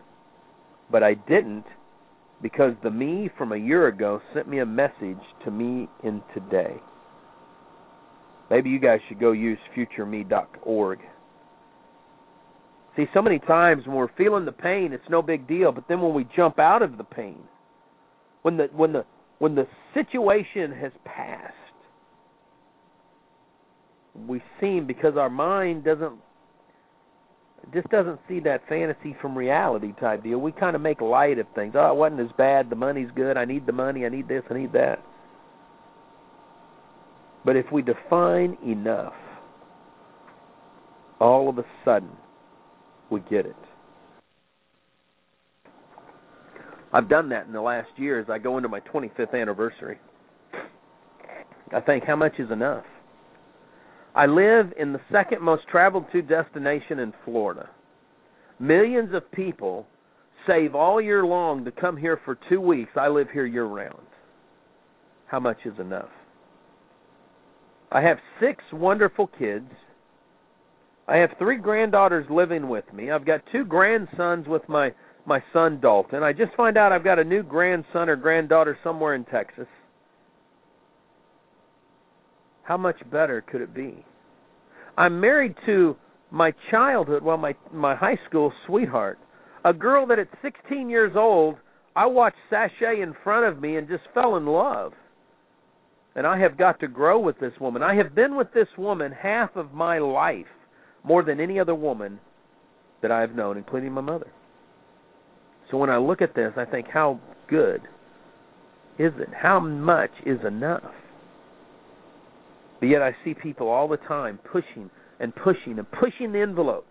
But 0.91 1.03
I 1.03 1.15
didn't 1.15 1.65
because 2.41 2.73
the 2.83 2.91
me 2.91 3.29
from 3.37 3.51
a 3.51 3.57
year 3.57 3.87
ago 3.87 4.21
sent 4.33 4.47
me 4.47 4.59
a 4.59 4.65
message 4.65 5.19
to 5.43 5.51
me 5.51 5.87
in 6.03 6.21
today. 6.33 6.75
Maybe 8.49 8.69
you 8.69 8.79
guys 8.79 8.99
should 9.07 9.19
go 9.19 9.31
use 9.31 9.59
futureme.org. 9.75 10.99
See, 12.95 13.05
so 13.13 13.21
many 13.21 13.39
times 13.39 13.85
when 13.85 13.95
we're 13.95 14.11
feeling 14.17 14.45
the 14.45 14.51
pain, 14.51 14.93
it's 14.93 15.03
no 15.09 15.21
big 15.21 15.47
deal, 15.47 15.71
but 15.71 15.85
then 15.87 16.01
when 16.01 16.13
we 16.13 16.27
jump 16.35 16.59
out 16.59 16.81
of 16.81 16.97
the 16.97 17.03
pain, 17.03 17.37
when 18.41 18.57
the 18.57 18.67
when 18.75 18.93
the 18.93 19.05
when 19.37 19.55
the 19.55 19.67
situation 19.93 20.71
has 20.71 20.91
passed, 21.05 21.53
we 24.27 24.41
seem 24.59 24.87
because 24.87 25.15
our 25.17 25.29
mind 25.29 25.83
doesn't 25.83 26.15
just 27.73 27.89
doesn't 27.89 28.19
see 28.27 28.39
that 28.41 28.67
fantasy 28.67 29.15
from 29.21 29.37
reality 29.37 29.93
type 29.99 30.23
deal. 30.23 30.39
We 30.39 30.51
kind 30.51 30.75
of 30.75 30.81
make 30.81 31.01
light 31.01 31.39
of 31.39 31.47
things. 31.55 31.73
Oh, 31.77 31.91
it 31.91 31.95
wasn't 31.95 32.21
as 32.21 32.31
bad. 32.37 32.69
The 32.69 32.75
money's 32.75 33.09
good. 33.15 33.37
I 33.37 33.45
need 33.45 33.65
the 33.65 33.73
money. 33.73 34.05
I 34.05 34.09
need 34.09 34.27
this. 34.27 34.43
I 34.49 34.55
need 34.55 34.73
that. 34.73 35.03
But 37.45 37.55
if 37.55 37.65
we 37.71 37.81
define 37.81 38.57
enough, 38.65 39.13
all 41.19 41.49
of 41.49 41.57
a 41.57 41.65
sudden 41.85 42.11
we 43.09 43.21
get 43.21 43.45
it. 43.45 43.55
I've 46.91 47.09
done 47.09 47.29
that 47.29 47.45
in 47.45 47.53
the 47.53 47.61
last 47.61 47.89
year 47.97 48.19
as 48.19 48.29
I 48.29 48.39
go 48.39 48.57
into 48.57 48.69
my 48.69 48.79
25th 48.79 49.39
anniversary. 49.39 49.99
I 51.71 51.81
think, 51.81 52.03
how 52.03 52.15
much 52.15 52.33
is 52.39 52.49
enough? 52.49 52.83
I 54.15 54.25
live 54.25 54.73
in 54.77 54.93
the 54.93 55.01
second 55.11 55.41
most 55.41 55.67
traveled 55.67 56.05
to 56.11 56.21
destination 56.21 56.99
in 56.99 57.13
Florida. 57.25 57.69
Millions 58.59 59.13
of 59.13 59.31
people 59.31 59.87
save 60.47 60.75
all 60.75 60.99
year 61.01 61.25
long 61.25 61.63
to 61.65 61.71
come 61.71 61.95
here 61.95 62.19
for 62.25 62.37
two 62.49 62.59
weeks. 62.59 62.91
I 62.95 63.07
live 63.07 63.27
here 63.31 63.45
year 63.45 63.65
round. 63.65 64.07
How 65.27 65.39
much 65.39 65.59
is 65.65 65.79
enough? 65.79 66.09
I 67.91 68.01
have 68.01 68.17
six 68.39 68.63
wonderful 68.73 69.27
kids. 69.27 69.69
I 71.07 71.17
have 71.17 71.31
three 71.39 71.57
granddaughters 71.57 72.25
living 72.29 72.69
with 72.69 72.85
me. 72.93 73.09
I've 73.11 73.25
got 73.25 73.41
two 73.51 73.65
grandsons 73.65 74.47
with 74.47 74.67
my 74.69 74.93
my 75.25 75.43
son 75.53 75.79
Dalton. 75.79 76.23
I 76.23 76.33
just 76.33 76.53
find 76.55 76.77
out 76.77 76.91
I've 76.91 77.03
got 77.03 77.19
a 77.19 77.23
new 77.23 77.43
grandson 77.43 78.09
or 78.09 78.15
granddaughter 78.15 78.77
somewhere 78.83 79.15
in 79.15 79.25
Texas. 79.25 79.67
How 82.69 82.77
much 82.77 82.97
better 83.11 83.41
could 83.41 83.61
it 83.61 83.73
be? 83.73 84.05
I'm 84.95 85.19
married 85.19 85.55
to 85.65 85.95
my 86.29 86.53
childhood, 86.69 87.23
well, 87.23 87.35
my 87.35 87.55
my 87.73 87.95
high 87.95 88.19
school 88.27 88.53
sweetheart, 88.67 89.17
a 89.65 89.73
girl 89.73 90.05
that 90.05 90.19
at 90.19 90.27
16 90.43 90.87
years 90.87 91.13
old 91.15 91.55
I 91.95 92.05
watched 92.05 92.37
sashay 92.47 93.01
in 93.01 93.15
front 93.23 93.47
of 93.47 93.59
me 93.59 93.77
and 93.77 93.87
just 93.87 94.03
fell 94.13 94.35
in 94.35 94.45
love. 94.45 94.93
And 96.15 96.27
I 96.27 96.37
have 96.37 96.59
got 96.59 96.79
to 96.81 96.87
grow 96.87 97.19
with 97.19 97.39
this 97.39 97.53
woman. 97.59 97.81
I 97.81 97.95
have 97.95 98.13
been 98.13 98.37
with 98.37 98.53
this 98.53 98.67
woman 98.77 99.13
half 99.19 99.55
of 99.55 99.73
my 99.73 99.97
life, 99.97 100.45
more 101.03 101.23
than 101.23 101.39
any 101.39 101.59
other 101.59 101.73
woman 101.73 102.19
that 103.01 103.11
I 103.11 103.21
have 103.21 103.33
known, 103.33 103.57
including 103.57 103.93
my 103.93 104.01
mother. 104.01 104.31
So 105.71 105.77
when 105.77 105.89
I 105.89 105.97
look 105.97 106.21
at 106.21 106.35
this, 106.35 106.51
I 106.55 106.65
think, 106.65 106.85
how 106.93 107.19
good 107.49 107.81
is 108.99 109.13
it? 109.17 109.29
How 109.33 109.59
much 109.59 110.11
is 110.23 110.37
enough? 110.45 110.83
But 112.79 112.87
yet 112.87 113.01
I 113.01 113.15
see 113.23 113.33
people 113.33 113.67
all 113.67 113.87
the 113.87 113.97
time 113.97 114.39
pushing 114.51 114.89
and 115.19 115.35
pushing 115.35 115.77
and 115.77 115.91
pushing 115.91 116.31
the 116.31 116.39
envelope, 116.39 116.87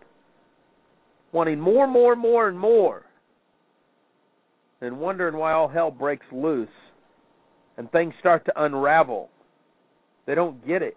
wanting 1.33 1.59
more, 1.59 1.87
more, 1.87 2.15
more, 2.15 2.49
and 2.49 2.59
more, 2.59 3.05
and 4.81 4.99
wondering 4.99 5.37
why 5.37 5.53
all 5.53 5.69
hell 5.69 5.91
breaks 5.91 6.27
loose 6.31 6.69
and 7.77 7.91
things 7.91 8.13
start 8.21 8.45
to 8.47 8.63
unravel. 8.63 9.31
They 10.27 10.35
don't 10.35 10.67
get 10.67 10.83
it. 10.83 10.97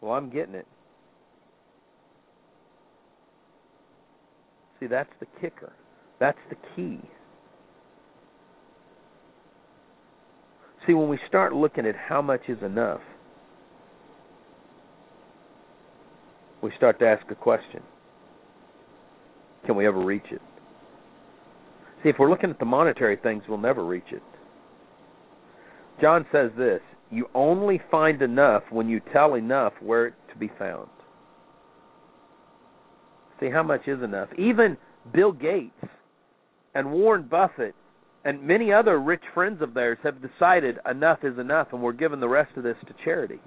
Well, 0.00 0.12
I'm 0.12 0.30
getting 0.30 0.54
it. 0.54 0.66
See, 4.80 4.86
that's 4.86 5.10
the 5.20 5.26
kicker. 5.40 5.72
That's 6.20 6.38
the 6.50 6.56
key. 6.74 7.00
See, 10.88 10.94
when 10.94 11.10
we 11.10 11.18
start 11.28 11.52
looking 11.52 11.84
at 11.84 11.94
how 11.94 12.22
much 12.22 12.40
is 12.48 12.56
enough, 12.62 13.02
we 16.62 16.72
start 16.78 16.98
to 17.00 17.06
ask 17.06 17.30
a 17.30 17.34
question 17.34 17.82
Can 19.66 19.76
we 19.76 19.86
ever 19.86 20.02
reach 20.02 20.24
it? 20.30 20.40
See, 22.02 22.08
if 22.08 22.16
we're 22.18 22.30
looking 22.30 22.48
at 22.48 22.58
the 22.58 22.64
monetary 22.64 23.18
things, 23.22 23.42
we'll 23.46 23.58
never 23.58 23.84
reach 23.84 24.10
it. 24.12 24.22
John 26.00 26.24
says 26.32 26.52
this 26.56 26.80
You 27.10 27.26
only 27.34 27.82
find 27.90 28.22
enough 28.22 28.62
when 28.70 28.88
you 28.88 29.02
tell 29.12 29.34
enough 29.34 29.74
where 29.82 30.10
to 30.10 30.38
be 30.38 30.50
found. 30.58 30.88
See, 33.40 33.50
how 33.50 33.62
much 33.62 33.86
is 33.86 34.02
enough? 34.02 34.30
Even 34.38 34.78
Bill 35.12 35.32
Gates 35.32 35.84
and 36.74 36.90
Warren 36.90 37.24
Buffett 37.24 37.74
and 38.24 38.42
many 38.42 38.72
other 38.72 38.98
rich 38.98 39.22
friends 39.34 39.62
of 39.62 39.74
theirs 39.74 39.98
have 40.02 40.16
decided 40.20 40.78
enough 40.88 41.20
is 41.22 41.38
enough 41.38 41.68
and 41.72 41.82
we're 41.82 41.92
giving 41.92 42.20
the 42.20 42.28
rest 42.28 42.56
of 42.56 42.62
this 42.62 42.76
to 42.86 42.94
charity. 43.04 43.40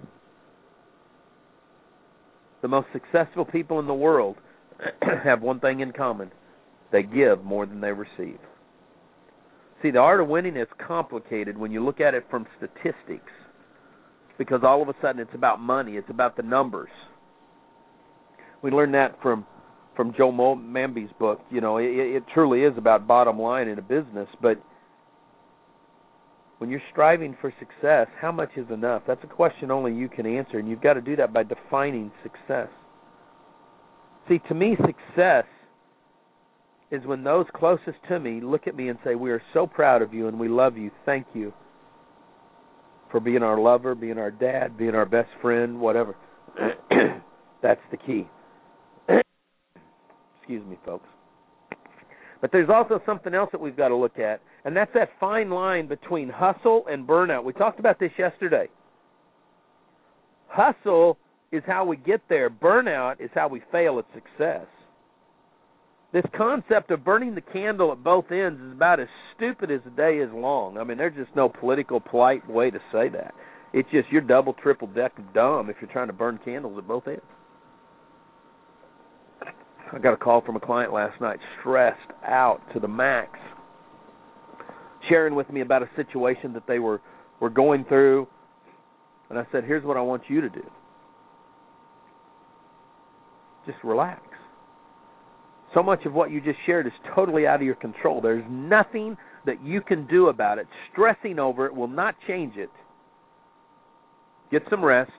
The 2.62 2.68
most 2.68 2.88
successful 2.94 3.46
people 3.46 3.80
in 3.80 3.88
the 3.88 3.94
world 3.94 4.38
have 5.24 5.42
one 5.42 5.60
thing 5.60 5.80
in 5.80 5.92
common 5.92 6.32
they 6.92 7.04
give 7.04 7.44
more 7.44 7.66
than 7.66 7.82
they 7.82 7.92
receive. 7.92 8.38
See, 9.82 9.92
the 9.92 10.00
art 10.00 10.20
of 10.20 10.28
winning 10.28 10.58
is 10.58 10.68
complicated 10.86 11.58
when 11.58 11.72
you 11.72 11.84
look 11.84 12.02
at 12.02 12.14
it 12.14 12.26
from 12.30 12.46
statistics 12.58 13.32
because 14.38 14.62
all 14.64 14.82
of 14.82 14.90
a 14.90 14.94
sudden 15.02 15.22
it's 15.22 15.34
about 15.34 15.60
money, 15.60 15.94
it's 15.94 16.10
about 16.10 16.36
the 16.36 16.44
numbers. 16.44 16.90
We 18.62 18.72
learned 18.72 18.94
that 18.94 19.18
from 19.22 19.46
from 20.02 20.16
Joe 20.18 20.32
Mamby's 20.32 21.12
book. 21.20 21.42
You 21.52 21.62
know, 21.62 21.78
it, 21.78 21.86
it 21.86 22.24
truly 22.34 22.62
is 22.64 22.76
about 22.76 23.06
bottom 23.06 23.40
line 23.40 23.68
in 23.68 23.78
a 23.78 23.84
business. 23.84 24.28
But 24.42 24.60
when 26.58 26.72
you're 26.72 26.82
striving 26.92 27.38
for 27.40 27.54
success, 27.60 28.08
how 28.20 28.32
much 28.32 28.50
is 28.58 28.66
enough? 28.72 29.04
That's 29.06 29.24
a 29.24 29.28
question 29.28 29.70
only 29.70 29.94
you 29.94 30.10
can 30.10 30.26
answer, 30.26 30.58
and 30.58 30.68
you've 30.68 30.82
got 30.82 30.94
to 30.94 31.02
do 31.02 31.16
that 31.18 31.32
by 31.32 31.44
defining 31.44 32.12
success. 32.24 32.70
See, 34.28 34.40
to 34.48 34.56
me, 34.56 34.76
success 34.78 35.46
is 36.90 37.06
when 37.06 37.24
those 37.24 37.46
closest 37.54 37.98
to 38.10 38.20
me 38.20 38.42
look 38.42 38.66
at 38.66 38.76
me 38.76 38.90
and 38.90 38.98
say, 39.06 39.14
We 39.14 39.30
are 39.30 39.44
so 39.54 39.68
proud 39.68 40.02
of 40.02 40.16
you 40.16 40.28
and 40.28 40.40
we 40.40 40.48
love 40.48 40.78
you. 40.78 40.90
Thank 41.06 41.28
you 41.36 41.54
for 43.12 43.20
being 43.20 43.44
our 43.44 43.60
lover, 43.60 43.94
being 43.94 44.18
our 44.18 44.32
dad, 44.32 44.80
being 44.80 44.96
our 44.96 45.06
best 45.06 45.30
friend, 45.44 45.80
whatever. 45.80 46.16
That's 47.62 47.82
the 47.92 47.98
key. 47.98 48.28
Excuse 50.42 50.66
me, 50.68 50.78
folks. 50.86 51.08
But 52.42 52.52
there's 52.52 52.70
also 52.70 53.00
something 53.06 53.36
else 53.36 53.50
that 53.52 53.62
we've 53.62 53.78
got 53.78 53.90
to 53.90 53.96
look 53.96 54.18
at, 54.18 54.42
and 54.66 54.76
that's 54.76 54.92
that 54.96 55.10
fine 55.20 55.52
line 55.52 55.88
between 55.88 56.28
hustle 56.28 56.86
and 56.90 57.08
burnout. 57.08 57.44
We 57.44 57.54
talked 57.54 57.80
about 57.80 58.00
this 58.00 58.12
yesterday. 58.18 58.68
Hustle 60.48 61.18
is 61.52 61.62
how 61.68 61.86
we 61.86 61.98
get 61.98 62.22
there, 62.30 62.50
burnout 62.50 63.22
is 63.22 63.30
how 63.36 63.48
we 63.48 63.62
fail 63.72 64.00
at 64.00 64.06
success. 64.16 64.66
This 66.14 66.26
concept 66.36 66.92
of 66.92 67.06
burning 67.06 67.36
the 67.36 67.42
candle 67.42 67.92
at 67.92 68.04
both 68.04 68.32
ends 68.32 68.60
is 68.60 68.74
about 68.74 69.00
as 69.00 69.08
stupid 69.36 69.72
as 69.72 69.80
the 69.86 69.92
day 69.92 70.18
is 70.18 70.30
long. 70.34 70.78
I 70.78 70.84
mean, 70.84 70.98
there's 70.98 71.16
just 71.16 71.34
no 71.36 71.48
political, 71.48 72.02
polite 72.02 72.50
way 72.50 72.70
to 72.70 72.80
say 72.92 73.08
that. 73.10 73.34
It's 73.72 73.90
just 73.92 74.10
you're 74.12 74.22
double, 74.22 74.54
triple 74.54 74.88
deck 74.88 75.14
dumb 75.34 75.70
if 75.70 75.78
you're 75.80 75.92
trying 75.92 76.08
to 76.08 76.14
burn 76.14 76.40
candles 76.44 76.78
at 76.78 76.88
both 76.88 77.08
ends. 77.08 77.22
I 79.94 80.00
got 80.00 80.14
a 80.14 80.18
call 80.18 80.42
from 80.42 80.56
a 80.56 80.60
client 80.60 80.94
last 80.94 81.20
night, 81.20 81.40
stressed 81.60 82.00
out 82.26 82.62
to 82.74 82.80
the 82.80 82.88
max, 82.88 83.38
sharing 85.10 85.36
with 85.36 85.50
me 85.50 85.62
about 85.62 85.84
a 85.84 85.90
situation 85.96 86.54
that 86.54 86.64
they 86.68 86.80
were 86.80 87.02
were 87.40 87.50
going 87.50 87.84
through, 87.86 88.28
and 89.30 89.38
I 89.38 89.46
said, 89.52 89.64
"Here's 89.64 89.84
what 89.84 89.98
I 89.98 90.02
want 90.02 90.24
you 90.30 90.42
to 90.42 90.50
do. 90.50 90.64
Just 93.66 93.84
relax. 93.84 94.22
So 95.74 95.82
much 95.82 96.06
of 96.06 96.14
what 96.14 96.32
you 96.32 96.42
just 96.42 96.60
shared 96.66 96.86
is 96.86 96.94
totally 97.16 97.48
out 97.48 97.56
of 97.56 97.62
your 97.64 97.76
control. 97.76 98.22
There's 98.22 98.44
nothing 98.50 99.18
that 99.46 99.64
you 99.64 99.82
can 99.82 100.06
do 100.08 100.28
about 100.28 100.58
it. 100.58 100.68
Stressing 100.92 101.40
over 101.40 101.66
it 101.66 101.76
will 101.76 101.88
not 101.88 102.16
change 102.28 102.58
it. 102.58 102.70
Get 104.52 104.64
some 104.70 104.84
rest. 104.84 105.12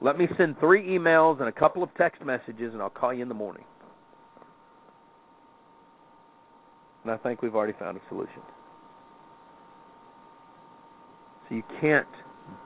Let 0.00 0.18
me 0.18 0.26
send 0.36 0.58
three 0.60 0.86
emails 0.86 1.40
and 1.40 1.48
a 1.48 1.52
couple 1.52 1.82
of 1.82 1.88
text 1.96 2.24
messages, 2.24 2.72
and 2.72 2.82
I'll 2.82 2.90
call 2.90 3.14
you 3.14 3.22
in 3.22 3.28
the 3.28 3.34
morning. 3.34 3.64
And 7.02 7.12
I 7.12 7.16
think 7.18 7.40
we've 7.40 7.54
already 7.54 7.72
found 7.78 7.96
a 7.96 8.00
solution. 8.08 8.42
So 11.48 11.54
you 11.54 11.62
can't 11.80 12.06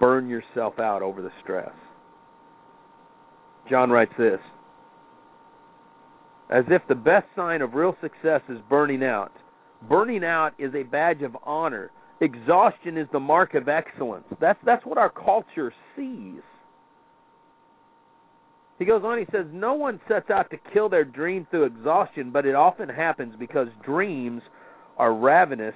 burn 0.01 0.29
yourself 0.29 0.79
out 0.79 1.03
over 1.03 1.23
the 1.23 1.31
stress. 1.43 1.73
John 3.69 3.91
writes 3.91 4.13
this 4.19 4.41
As 6.51 6.65
if 6.69 6.83
the 6.89 6.95
best 6.95 7.27
sign 7.37 7.63
of 7.63 7.75
real 7.75 7.95
success 8.01 8.41
is 8.49 8.59
burning 8.69 9.05
out, 9.05 9.33
burning 9.89 10.25
out 10.25 10.53
is 10.59 10.75
a 10.75 10.83
badge 10.83 11.23
of 11.23 11.37
honor. 11.45 11.91
Exhaustion 12.21 12.99
is 12.99 13.07
the 13.13 13.21
mark 13.21 13.55
of 13.55 13.69
excellence. 13.69 14.25
That's 14.41 14.59
that's 14.65 14.85
what 14.85 14.99
our 14.99 15.11
culture 15.11 15.73
sees. 15.97 16.41
He 18.81 18.87
goes 18.87 19.03
on, 19.05 19.19
he 19.19 19.27
says, 19.31 19.45
No 19.53 19.75
one 19.75 20.01
sets 20.09 20.31
out 20.31 20.51
to 20.51 20.57
kill 20.73 20.89
their 20.89 21.05
dream 21.05 21.47
through 21.51 21.65
exhaustion, 21.65 22.31
but 22.33 22.47
it 22.47 22.55
often 22.55 22.89
happens 22.89 23.35
because 23.39 23.69
dreams 23.85 24.41
are 24.97 25.15
ravenous 25.15 25.75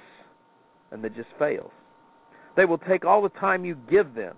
and 0.91 1.03
they 1.03 1.09
just 1.09 1.29
fail. 1.37 1.71
They 2.57 2.65
will 2.65 2.79
take 2.79 3.05
all 3.05 3.21
the 3.21 3.29
time 3.29 3.63
you 3.63 3.77
give 3.89 4.15
them. 4.15 4.37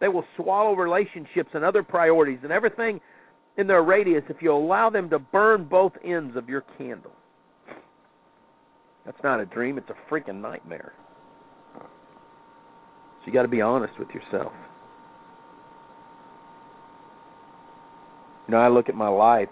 They 0.00 0.08
will 0.08 0.24
swallow 0.36 0.74
relationships 0.74 1.48
and 1.54 1.64
other 1.64 1.82
priorities 1.82 2.40
and 2.42 2.52
everything 2.52 3.00
in 3.56 3.66
their 3.66 3.82
radius 3.82 4.24
if 4.28 4.42
you 4.42 4.52
allow 4.52 4.90
them 4.90 5.08
to 5.10 5.18
burn 5.18 5.64
both 5.64 5.92
ends 6.04 6.36
of 6.36 6.50
your 6.50 6.64
candle. 6.76 7.12
That's 9.06 9.22
not 9.24 9.40
a 9.40 9.46
dream, 9.46 9.78
it's 9.78 9.88
a 9.88 10.12
freaking 10.12 10.42
nightmare. 10.42 10.92
So 11.78 13.28
you 13.28 13.32
got 13.32 13.42
to 13.42 13.48
be 13.48 13.62
honest 13.62 13.94
with 13.98 14.08
yourself. 14.10 14.52
You 18.46 18.52
know, 18.52 18.58
I 18.58 18.68
look 18.68 18.88
at 18.88 18.94
my 18.94 19.08
life. 19.08 19.48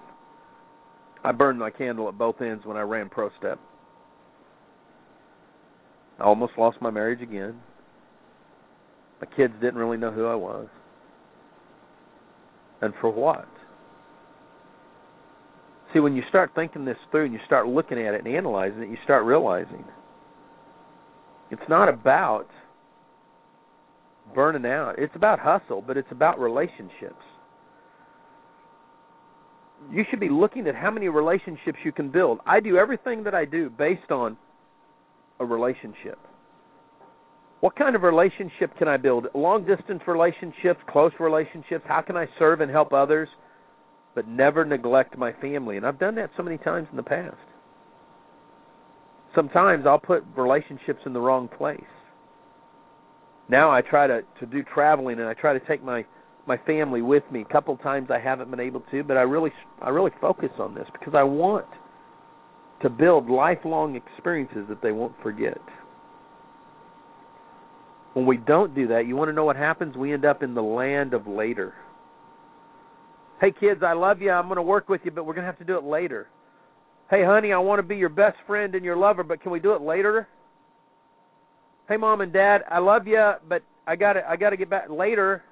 I 1.25 1.33
burned 1.33 1.59
my 1.59 1.71
candle 1.71 2.09
at 2.09 2.19
both 2.19 2.41
ends 2.41 2.67
when 2.67 2.77
I 2.77 2.83
ran 2.83 3.09
Pro 3.09 3.31
Step. 3.39 3.59
I 6.19 6.25
almost 6.25 6.53
lost 6.59 6.79
my 6.81 6.91
marriage 6.91 7.23
again. 7.23 7.61
My 9.21 9.27
kids 9.35 9.55
didn't 9.61 9.77
really 9.77 9.97
know 9.97 10.11
who 10.11 10.27
I 10.27 10.35
was. 10.35 10.69
And 12.81 12.93
for 13.01 13.11
what? 13.11 13.49
See, 15.93 16.01
when 16.01 16.17
you 16.17 16.23
start 16.29 16.51
thinking 16.55 16.85
this 16.85 16.97
through 17.11 17.27
and 17.27 17.33
you 17.33 17.41
start 17.47 17.69
looking 17.69 17.99
at 17.99 18.15
it 18.15 18.25
and 18.25 18.35
analyzing 18.35 18.83
it, 18.83 18.91
you 18.91 18.97
start 19.05 19.25
realizing 19.25 19.85
it's 21.51 21.63
not 21.69 21.89
about 21.89 22.49
burning 24.35 24.67
out. 24.67 24.95
It's 24.99 25.15
about 25.15 25.39
hustle, 25.39 25.83
but 25.87 25.97
it's 25.97 26.11
about 26.11 26.41
relationships 26.41 27.23
you 29.91 30.05
should 30.11 30.21
be 30.21 30.29
looking 30.29 30.67
at 30.67 30.75
how 30.75 30.91
many 30.91 31.09
relationships 31.09 31.79
you 31.85 31.93
can 31.93 32.11
build. 32.11 32.39
I 32.47 32.61
do 32.61 32.77
everything 32.77 33.25
that 33.25 33.35
I 33.35 33.45
do 33.45 33.71
based 33.71 34.11
on 34.11 34.37
a 35.41 35.45
relationship. 35.45 36.19
What 37.61 37.77
kind 37.77 37.95
of 37.95 38.03
relationship 38.03 38.77
can 38.77 38.89
I 38.89 38.97
build? 38.97 39.27
Long 39.35 39.65
distance 39.65 40.03
relationships, 40.07 40.81
close 40.89 41.13
relationships? 41.21 41.85
How 41.87 42.03
can 42.03 42.17
I 42.17 42.27
serve 42.39 42.61
and 42.61 42.71
help 42.71 42.93
others 42.93 43.29
but 44.15 44.27
never 44.27 44.65
neglect 44.65 45.17
my 45.17 45.33
family? 45.35 45.77
And 45.77 45.87
I've 45.87 45.99
done 45.99 46.17
that 46.17 46.31
so 46.37 46.43
many 46.43 46.59
times 46.59 46.89
in 46.91 46.97
the 46.97 47.03
past. 47.03 47.37
Sometimes 49.35 49.87
I'll 49.87 50.01
put 50.01 50.25
relationships 50.37 51.01
in 51.07 51.13
the 51.13 51.21
wrong 51.21 51.49
place. 51.49 51.81
Now 53.49 53.71
I 53.71 53.81
try 53.81 54.07
to 54.07 54.23
to 54.41 54.47
do 54.47 54.63
traveling 54.63 55.21
and 55.21 55.29
I 55.29 55.35
try 55.35 55.53
to 55.53 55.61
take 55.61 55.85
my 55.85 56.05
my 56.47 56.57
family 56.59 57.03
with 57.03 57.23
me. 57.31 57.43
A 57.43 57.53
couple 57.53 57.77
times 57.79 58.09
I 58.11 58.19
haven't 58.19 58.51
been 58.51 58.61
able 58.61 58.83
to, 58.91 59.03
but 59.03 59.17
I 59.17 59.23
really 59.23 59.53
I 59.81 59.91
really 59.91 60.11
focus 60.21 60.51
on 60.59 60.75
this 60.75 60.87
because 60.93 61.15
I 61.15 61.23
want 61.23 61.67
to 62.83 62.91
build 62.91 63.31
lifelong 63.31 63.95
experiences 63.95 64.67
that 64.69 64.83
they 64.83 64.93
won't 64.93 65.15
forget. 65.23 65.59
When 68.15 68.27
we 68.27 68.37
don't 68.37 68.75
do 68.75 68.89
that, 68.89 69.07
you 69.07 69.17
want 69.17 69.29
to 69.31 69.33
know 69.33 69.45
what 69.45 69.57
happens? 69.57 69.97
We 69.97 70.13
end 70.13 70.25
up 70.25 70.43
in 70.43 70.55
the 70.55 70.63
land 70.63 71.15
of 71.15 71.27
later. 71.27 71.75
Hey 73.41 73.53
kids, 73.59 73.83
I 73.85 73.95
love 73.95 74.21
you. 74.21 74.31
I'm 74.31 74.47
going 74.47 74.57
to 74.57 74.63
work 74.63 74.89
with 74.89 75.01
you, 75.05 75.11
but 75.11 75.25
we're 75.25 75.35
going 75.35 75.45
to 75.45 75.51
have 75.51 75.59
to 75.59 75.65
do 75.65 75.77
it 75.77 75.85
later. 75.85 76.29
Hey 77.11 77.25
honey, 77.25 77.53
I 77.53 77.59
want 77.59 77.79
to 77.79 77.83
be 77.83 77.97
your 77.97 78.09
best 78.09 78.37
friend 78.47 78.75
and 78.75 78.85
your 78.85 78.97
lover, 78.97 79.23
but 79.23 79.41
can 79.43 79.53
we 79.53 79.61
do 79.61 79.75
it 79.75 79.83
later? 79.83 80.29
Hey 81.89 81.97
mom 81.97 82.21
and 82.21 82.33
dad, 82.33 82.63
I 82.71 82.79
love 82.79 83.07
you, 83.07 83.33
but 83.49 83.63
I 83.87 83.97
got 83.97 84.15
to 84.15 84.29
I 84.29 84.37
got 84.37 84.51
to 84.51 84.57
get 84.57 84.71
back 84.71 84.89
later. 84.91 85.43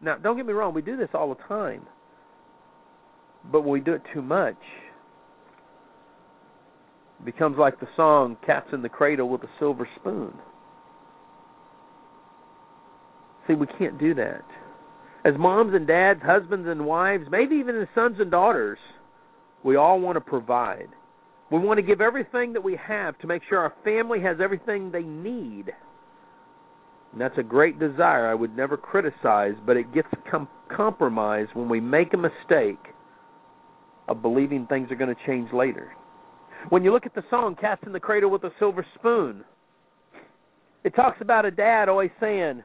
Now, 0.00 0.16
don't 0.16 0.36
get 0.36 0.46
me 0.46 0.52
wrong, 0.52 0.74
we 0.74 0.82
do 0.82 0.96
this 0.96 1.08
all 1.14 1.28
the 1.28 1.42
time. 1.48 1.82
But 3.50 3.62
when 3.62 3.72
we 3.72 3.80
do 3.80 3.92
it 3.92 4.02
too 4.12 4.22
much, 4.22 4.56
it 7.20 7.24
becomes 7.24 7.56
like 7.58 7.80
the 7.80 7.88
song 7.96 8.36
Cats 8.44 8.68
in 8.72 8.82
the 8.82 8.88
Cradle 8.88 9.28
with 9.28 9.42
a 9.42 9.50
Silver 9.58 9.88
Spoon. 10.00 10.34
See, 13.46 13.54
we 13.54 13.66
can't 13.78 13.98
do 13.98 14.14
that. 14.14 14.44
As 15.24 15.34
moms 15.38 15.74
and 15.74 15.86
dads, 15.86 16.20
husbands 16.22 16.68
and 16.68 16.84
wives, 16.84 17.24
maybe 17.30 17.56
even 17.56 17.80
as 17.80 17.88
sons 17.94 18.16
and 18.18 18.30
daughters, 18.30 18.78
we 19.62 19.76
all 19.76 20.00
want 20.00 20.16
to 20.16 20.20
provide. 20.20 20.88
We 21.50 21.58
want 21.58 21.78
to 21.78 21.82
give 21.82 22.00
everything 22.00 22.52
that 22.54 22.64
we 22.64 22.76
have 22.76 23.18
to 23.20 23.26
make 23.26 23.42
sure 23.48 23.58
our 23.58 23.74
family 23.84 24.20
has 24.20 24.38
everything 24.42 24.90
they 24.90 25.02
need. 25.02 25.72
And 27.14 27.20
that's 27.20 27.38
a 27.38 27.44
great 27.44 27.78
desire 27.78 28.26
I 28.26 28.34
would 28.34 28.56
never 28.56 28.76
criticize, 28.76 29.54
but 29.64 29.76
it 29.76 29.94
gets 29.94 30.08
com- 30.28 30.48
compromised 30.68 31.50
when 31.54 31.68
we 31.68 31.78
make 31.78 32.12
a 32.12 32.16
mistake 32.16 32.92
of 34.08 34.20
believing 34.20 34.66
things 34.66 34.90
are 34.90 34.96
going 34.96 35.14
to 35.14 35.22
change 35.24 35.52
later. 35.52 35.92
When 36.70 36.82
you 36.82 36.92
look 36.92 37.06
at 37.06 37.14
the 37.14 37.22
song 37.30 37.54
Cats 37.54 37.82
in 37.86 37.92
the 37.92 38.00
Cradle 38.00 38.30
with 38.30 38.42
a 38.42 38.50
Silver 38.58 38.84
Spoon, 38.96 39.44
it 40.82 40.96
talks 40.96 41.18
about 41.20 41.44
a 41.44 41.52
dad 41.52 41.88
always 41.88 42.10
saying, 42.18 42.64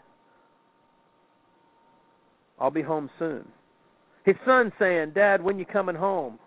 I'll 2.58 2.72
be 2.72 2.82
home 2.82 3.08
soon. 3.20 3.46
His 4.26 4.36
son 4.48 4.72
saying, 4.80 5.12
Dad, 5.14 5.44
when 5.44 5.60
you 5.60 5.66
coming 5.66 5.96
home? 5.96 6.40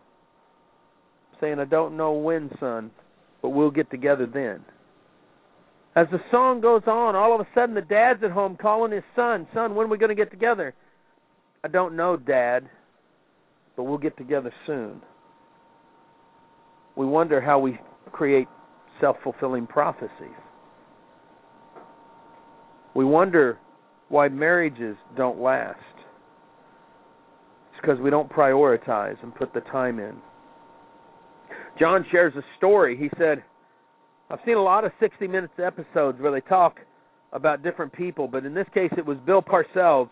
Saying, 1.41 1.61
I 1.61 1.67
don't 1.67 1.97
know 1.97 2.15
when, 2.15 2.51
son, 2.59 2.91
but 3.43 3.51
we'll 3.51 3.71
get 3.71 3.93
together 3.93 4.27
then. 4.27 4.65
As 5.95 6.07
the 6.11 6.21
song 6.31 6.61
goes 6.61 6.83
on, 6.87 7.15
all 7.15 7.35
of 7.35 7.41
a 7.41 7.49
sudden 7.55 7.75
the 7.75 7.83
dad's 7.83 8.23
at 8.25 8.31
home 8.31 8.57
calling 8.61 8.93
his 8.93 9.05
son, 9.15 9.47
Son, 9.53 9.75
when 9.75 9.87
are 9.87 9.91
we 9.91 9.99
going 9.99 10.09
to 10.09 10.15
get 10.15 10.31
together? 10.31 10.75
I 11.65 11.69
don't 11.69 11.97
know, 11.97 12.17
Dad, 12.17 12.69
but 13.77 13.85
we'll 13.85 13.99
get 13.99 14.17
together 14.17 14.53
soon. 14.67 15.03
We 16.97 17.07
wonder 17.07 17.41
how 17.41 17.59
we 17.59 17.79
create 18.11 18.49
self 19.01 19.17
fulfilling 19.23 19.67
prophecies. 19.67 20.11
We 22.95 23.05
wonder 23.05 23.59
why 24.09 24.29
marriages 24.29 24.97
don't 25.17 25.41
last. 25.41 25.79
It's 27.71 27.81
because 27.81 27.99
we 28.01 28.11
don't 28.11 28.31
prioritize 28.31 29.23
and 29.23 29.35
put 29.35 29.55
the 29.55 29.61
time 29.61 29.99
in. 29.99 30.15
John 31.79 32.05
shares 32.11 32.35
a 32.37 32.43
story. 32.59 32.97
He 32.97 33.11
said, 33.19 33.43
I've 34.33 34.39
seen 34.47 34.57
a 34.57 34.63
lot 34.63 34.85
of 34.87 34.93
60 34.99 35.29
Minutes 35.29 35.53
episodes 35.63 36.19
where 36.19 36.33
they 36.33 36.41
talk 36.41 36.79
about 37.35 37.63
different 37.63 37.93
people, 37.93 38.27
but 38.27 38.47
in 38.47 38.55
this 38.55 38.67
case 38.73 38.91
it 38.97 39.05
was 39.05 39.19
Bill 39.27 39.43
Parcells. 39.43 40.09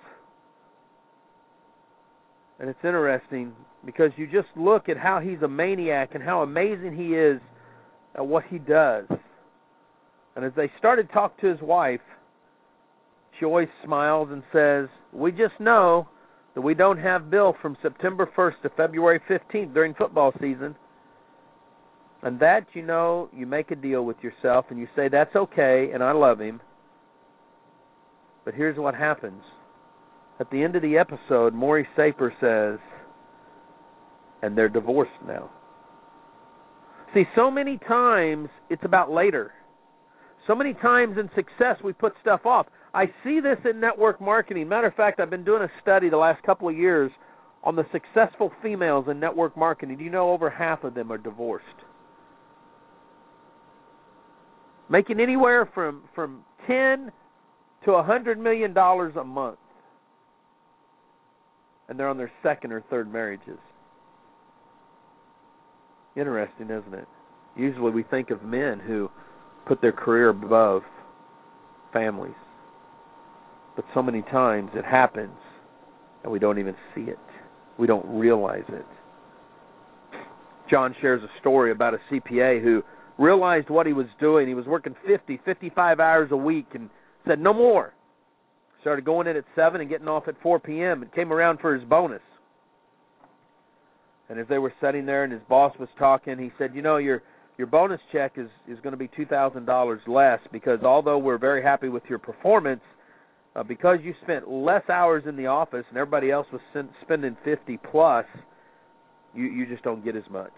And 2.59 2.69
it's 2.69 2.79
interesting 2.85 3.55
because 3.87 4.11
you 4.19 4.27
just 4.27 4.49
look 4.57 4.91
at 4.91 4.99
how 4.99 5.21
he's 5.21 5.41
a 5.43 5.49
maniac 5.49 6.11
and 6.15 6.23
how 6.23 6.43
amazing 6.43 6.95
he 6.95 7.15
is 7.15 7.41
at 8.15 8.27
what 8.27 8.45
he 8.51 8.59
does. 8.59 9.07
And 10.37 10.45
as 10.45 10.53
they 10.55 10.71
started 10.79 11.09
to 11.09 11.15
talk 11.15 11.41
to 11.41 11.47
his 11.47 11.61
wife, 11.63 12.01
she 13.39 13.47
always 13.47 13.69
smiles 13.83 14.29
and 14.31 14.43
says, 14.53 14.89
We 15.15 15.33
just 15.33 15.59
know 15.59 16.09
that 16.55 16.61
we 16.61 16.75
don't 16.75 16.99
have 16.99 17.31
Bill 17.31 17.57
from 17.63 17.75
September 17.81 18.29
1st 18.37 18.61
to 18.65 18.69
February 18.77 19.21
15th 19.31 19.73
during 19.73 19.95
football 19.95 20.33
season. 20.39 20.77
And 22.23 22.39
that, 22.41 22.67
you 22.75 22.83
know, 22.83 23.29
you 23.35 23.47
make 23.47 23.71
a 23.71 23.77
deal 23.77 24.05
with 24.05 24.17
yourself 24.23 24.67
and 24.71 24.79
you 24.79 24.87
say, 24.95 25.09
that's 25.09 25.35
okay 25.35 25.91
and 25.93 26.03
I 26.03 26.13
love 26.13 26.39
him. 26.41 26.61
But 28.45 28.55
here's 28.55 28.79
what 28.79 28.95
happens. 28.95 29.43
At 30.39 30.51
the 30.51 30.63
end 30.63 30.77
of 30.77 30.83
the 30.83 30.97
episode, 30.99 31.55
Morley 31.55 31.87
Safer 31.97 32.33
says, 32.41 32.79
and 34.43 34.57
they're 34.57 34.69
divorced 34.69 35.11
now. 35.27 35.51
See, 37.15 37.25
so 37.35 37.51
many 37.51 37.79
times 37.89 38.49
it's 38.69 38.85
about 38.85 39.11
later. 39.11 39.53
So 40.47 40.55
many 40.55 40.75
times 40.75 41.17
in 41.19 41.29
success 41.35 41.77
we 41.85 41.93
put 41.93 42.15
stuff 42.21 42.47
off. 42.47 42.67
I 42.95 43.07
see 43.25 43.41
this 43.41 43.59
in 43.69 43.81
network 43.81 44.21
marketing. 44.21 44.69
Matter 44.69 44.89
of 44.89 44.95
fact, 44.95 45.21
I've 45.21 45.31
been 45.31 45.45
doing 45.45 45.63
a 45.63 45.71
study 45.83 46.09
the 46.09 46.17
last 46.17 46.43
couple 46.43 46.69
of 46.69 46.77
years 46.77 47.11
on 47.63 47.77
the 47.77 47.85
successful 47.93 48.51
females 48.63 49.07
in 49.11 49.21
network 49.21 49.57
marketing. 49.57 49.99
Do 49.99 50.05
you 50.05 50.11
know 50.11 50.31
over 50.31 50.51
half 50.51 50.85
of 50.85 50.95
them 50.95 51.13
are 51.13 51.19
divorced? 51.19 51.67
Making 54.91 55.21
anywhere 55.21 55.71
from 55.73 56.03
from 56.15 56.45
10 56.67 57.13
to 57.85 57.93
a 57.93 57.99
100 57.99 58.39
million 58.39 58.75
dollars 58.75 59.15
a 59.17 59.25
month. 59.25 59.59
And 61.89 61.99
they're 61.99 62.09
on 62.09 62.19
their 62.19 62.33
second 62.43 62.73
or 62.73 62.83
third 62.91 63.11
marriages. 63.11 63.59
Interesting, 66.17 66.67
isn't 66.67 66.95
it? 66.95 67.09
Usually 67.57 67.91
we 67.91 68.03
think 68.03 68.31
of 68.31 68.43
men 68.43 68.81
who 68.81 69.11
put 69.67 69.81
their 69.81 69.93
career 69.93 70.31
above 70.31 70.83
families. 71.93 72.35
But 73.77 73.85
so 73.95 74.03
many 74.03 74.23
times 74.23 74.71
it 74.75 74.85
happens 74.85 75.37
and 76.23 76.33
we 76.33 76.39
don't 76.39 76.59
even 76.59 76.75
see 76.95 77.03
it. 77.03 77.19
We 77.79 77.87
don't 77.87 78.07
realize 78.07 78.65
it. 78.69 78.87
John 80.69 80.95
shares 81.01 81.23
a 81.23 81.41
story 81.41 81.73
about 81.73 81.95
a 81.95 81.99
CPA 82.11 82.63
who 82.63 82.83
realized 83.21 83.69
what 83.69 83.87
he 83.87 83.93
was 83.93 84.07
doing. 84.19 84.49
He 84.49 84.55
was 84.55 84.67
working 84.67 84.95
50, 85.07 85.41
55 85.45 86.01
hours 86.01 86.31
a 86.33 86.37
week 86.37 86.67
and 86.75 86.89
said, 87.29 87.39
no 87.39 87.53
more. 87.53 87.93
Started 88.81 89.05
going 89.05 89.27
in 89.27 89.37
at 89.37 89.45
7 89.55 89.81
and 89.81 89.91
getting 89.91 90.09
off 90.09 90.27
at 90.27 90.41
4 90.43 90.59
p.m. 90.59 91.03
and 91.03 91.13
came 91.13 91.33
around 91.33 91.61
for 91.61 91.75
his 91.75 91.85
bonus. 91.85 92.23
And 94.31 94.39
as 94.39 94.47
they 94.49 94.59
were 94.59 94.73
sitting 94.81 95.05
there 95.05 95.25
and 95.25 95.33
his 95.33 95.43
boss 95.49 95.75
was 95.79 95.89
talking, 95.99 96.39
he 96.39 96.51
said, 96.57 96.73
"You 96.73 96.83
know, 96.83 96.99
your 96.99 97.21
your 97.59 97.67
bonus 97.67 98.01
check 98.13 98.35
is 98.37 98.49
is 98.69 98.79
going 98.81 98.93
to 98.93 98.97
be 98.97 99.09
$2,000 99.09 99.99
less 100.07 100.39
because 100.53 100.83
although 100.85 101.19
we're 101.19 101.37
very 101.37 101.63
happy 101.63 101.89
with 101.89 102.05
your 102.09 102.21
performance, 102.21 102.81
uh, 103.57 103.65
because 103.65 103.99
you 104.05 104.15
spent 104.23 104.49
less 104.49 104.89
hours 104.89 105.25
in 105.27 105.37
the 105.37 105.47
office 105.47 105.85
and 105.89 105.99
everybody 105.99 106.31
else 106.31 106.47
was 106.53 106.61
spending 107.03 107.37
50 107.45 107.77
plus, 107.91 108.25
you 109.35 109.47
you 109.47 109.67
just 109.67 109.83
don't 109.83 110.05
get 110.05 110.15
as 110.15 110.31
much." 110.31 110.55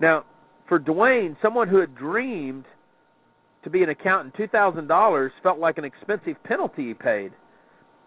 Now, 0.00 0.24
for 0.68 0.78
Dwayne, 0.78 1.36
someone 1.42 1.68
who 1.68 1.78
had 1.78 1.94
dreamed 1.94 2.64
to 3.62 3.70
be 3.70 3.82
an 3.82 3.88
accountant, 3.88 4.34
$2,000 4.36 5.30
felt 5.42 5.58
like 5.58 5.78
an 5.78 5.84
expensive 5.84 6.42
penalty 6.44 6.88
he 6.88 6.94
paid 6.94 7.32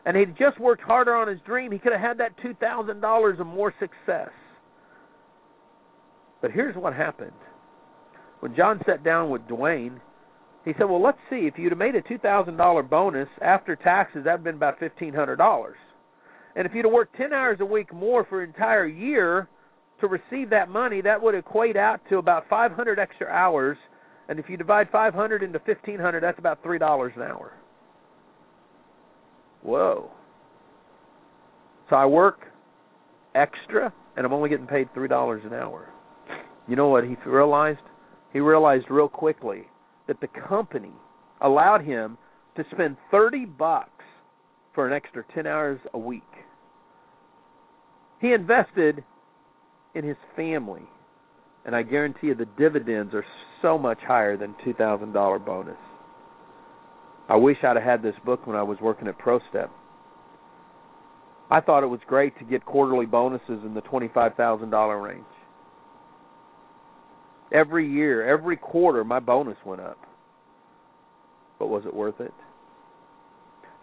and 0.07 0.15
he'd 0.15 0.37
just 0.37 0.57
worked 0.57 0.81
harder 0.81 1.13
on 1.13 1.27
his 1.27 1.39
dream, 1.45 1.69
he 1.69 1.79
could 1.79 1.91
have 1.91 1.99
had 1.99 2.17
that 2.19 2.31
$2,000 2.37 3.39
of 3.41 3.45
more 3.45 3.73
success. 3.77 4.29
But 6.41 6.51
here's 6.51 6.77
what 6.77 6.93
happened. 6.93 7.33
When 8.39 8.55
John 8.55 8.79
sat 8.85 9.03
down 9.03 9.29
with 9.29 9.41
Dwayne, 9.49 9.99
he 10.63 10.71
said, 10.77 10.85
Well, 10.85 11.03
let's 11.03 11.17
see. 11.29 11.47
If 11.47 11.55
you'd 11.57 11.73
have 11.73 11.77
made 11.77 11.95
a 11.95 12.01
$2,000 12.01 12.89
bonus 12.89 13.27
after 13.41 13.75
taxes, 13.75 14.23
that 14.23 14.31
would 14.31 14.37
have 14.37 14.43
been 14.45 14.55
about 14.55 14.79
$1,500. 14.79 15.71
And 16.55 16.65
if 16.65 16.73
you'd 16.73 16.85
have 16.85 16.93
worked 16.93 17.17
10 17.17 17.33
hours 17.33 17.57
a 17.59 17.65
week 17.65 17.93
more 17.93 18.25
for 18.29 18.41
an 18.41 18.49
entire 18.49 18.87
year 18.87 19.49
to 20.01 20.07
receive 20.07 20.49
that 20.51 20.69
money, 20.69 21.01
that 21.01 21.21
would 21.21 21.35
equate 21.35 21.75
out 21.75 21.99
to 22.09 22.17
about 22.17 22.45
500 22.49 22.99
extra 22.99 23.27
hours. 23.27 23.77
And 24.29 24.39
if 24.39 24.49
you 24.49 24.57
divide 24.57 24.89
500 24.91 25.43
into 25.43 25.59
1500, 25.59 26.21
that's 26.21 26.39
about 26.39 26.63
$3 26.63 27.15
an 27.15 27.21
hour. 27.21 27.53
Whoa. 29.63 30.11
So 31.89 31.95
I 31.95 32.05
work 32.05 32.41
extra 33.35 33.93
and 34.15 34.25
I'm 34.25 34.33
only 34.33 34.49
getting 34.49 34.67
paid 34.67 34.93
three 34.93 35.07
dollars 35.07 35.43
an 35.45 35.53
hour. 35.53 35.89
You 36.67 36.75
know 36.75 36.89
what 36.89 37.03
he 37.03 37.15
realized? 37.25 37.79
He 38.33 38.39
realized 38.39 38.85
real 38.89 39.07
quickly 39.07 39.63
that 40.07 40.19
the 40.19 40.27
company 40.27 40.91
allowed 41.41 41.83
him 41.83 42.17
to 42.55 42.63
spend 42.71 42.97
thirty 43.11 43.45
bucks 43.45 44.03
for 44.73 44.87
an 44.87 44.93
extra 44.93 45.23
ten 45.33 45.47
hours 45.47 45.79
a 45.93 45.97
week. 45.97 46.23
He 48.19 48.33
invested 48.33 49.03
in 49.97 50.05
his 50.05 50.17
family, 50.35 50.83
and 51.65 51.75
I 51.75 51.81
guarantee 51.81 52.27
you 52.27 52.35
the 52.35 52.45
dividends 52.57 53.13
are 53.13 53.25
so 53.61 53.77
much 53.77 53.99
higher 54.07 54.37
than 54.37 54.55
two 54.63 54.73
thousand 54.73 55.11
dollar 55.13 55.39
bonus. 55.39 55.77
I 57.27 57.35
wish 57.35 57.57
I'd 57.63 57.75
have 57.75 57.83
had 57.83 58.01
this 58.03 58.15
book 58.23 58.47
when 58.47 58.55
I 58.55 58.63
was 58.63 58.77
working 58.79 59.07
at 59.07 59.19
ProStep. 59.19 59.69
I 61.49 61.61
thought 61.61 61.83
it 61.83 61.87
was 61.87 61.99
great 62.07 62.37
to 62.39 62.45
get 62.45 62.65
quarterly 62.65 63.05
bonuses 63.05 63.59
in 63.65 63.73
the 63.73 63.81
$25,000 63.81 65.03
range. 65.03 65.23
Every 67.53 67.89
year, 67.89 68.27
every 68.27 68.57
quarter, 68.57 69.03
my 69.03 69.19
bonus 69.19 69.57
went 69.65 69.81
up. 69.81 69.97
But 71.59 71.67
was 71.67 71.85
it 71.85 71.93
worth 71.93 72.19
it? 72.19 72.33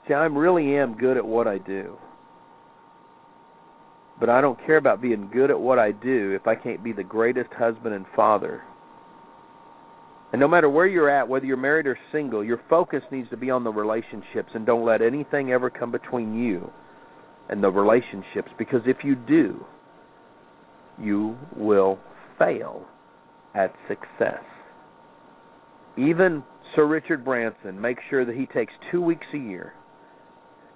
See, 0.06 0.14
I 0.14 0.24
really 0.24 0.76
am 0.76 0.96
good 0.96 1.16
at 1.16 1.24
what 1.24 1.48
I 1.48 1.58
do. 1.58 1.96
But 4.18 4.30
I 4.30 4.40
don't 4.40 4.58
care 4.64 4.76
about 4.76 5.02
being 5.02 5.28
good 5.32 5.50
at 5.50 5.58
what 5.58 5.78
I 5.78 5.92
do 5.92 6.32
if 6.32 6.46
I 6.46 6.54
can't 6.54 6.84
be 6.84 6.92
the 6.92 7.04
greatest 7.04 7.50
husband 7.52 7.94
and 7.94 8.06
father 8.14 8.62
and 10.34 10.40
no 10.40 10.48
matter 10.48 10.68
where 10.68 10.88
you're 10.88 11.08
at, 11.08 11.28
whether 11.28 11.46
you're 11.46 11.56
married 11.56 11.86
or 11.86 11.96
single, 12.10 12.42
your 12.42 12.60
focus 12.68 13.04
needs 13.12 13.30
to 13.30 13.36
be 13.36 13.50
on 13.50 13.62
the 13.62 13.70
relationships 13.70 14.48
and 14.52 14.66
don't 14.66 14.84
let 14.84 15.00
anything 15.00 15.52
ever 15.52 15.70
come 15.70 15.92
between 15.92 16.34
you 16.36 16.72
and 17.48 17.62
the 17.62 17.70
relationships 17.70 18.50
because 18.58 18.80
if 18.84 18.96
you 19.04 19.14
do, 19.14 19.64
you 21.00 21.38
will 21.54 22.00
fail 22.36 22.84
at 23.54 23.72
success. 23.86 24.42
Even 25.96 26.42
Sir 26.74 26.84
Richard 26.84 27.24
Branson 27.24 27.80
makes 27.80 28.02
sure 28.10 28.24
that 28.24 28.34
he 28.34 28.46
takes 28.46 28.72
two 28.90 29.02
weeks 29.02 29.26
a 29.34 29.38
year, 29.38 29.74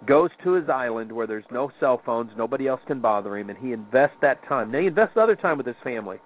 goes 0.06 0.30
to 0.44 0.52
his 0.52 0.68
island 0.68 1.10
where 1.10 1.26
there's 1.26 1.44
no 1.50 1.70
cell 1.80 2.00
phones, 2.04 2.30
nobody 2.36 2.68
else 2.68 2.80
can 2.86 3.00
bother 3.00 3.36
him, 3.36 3.50
and 3.50 3.58
he 3.58 3.72
invests 3.72 4.16
that 4.22 4.46
time. 4.48 4.70
Now, 4.70 4.80
he 4.80 4.86
invests 4.86 5.16
other 5.16 5.36
time 5.36 5.58
with 5.58 5.66
his 5.66 5.76
family, 5.82 6.18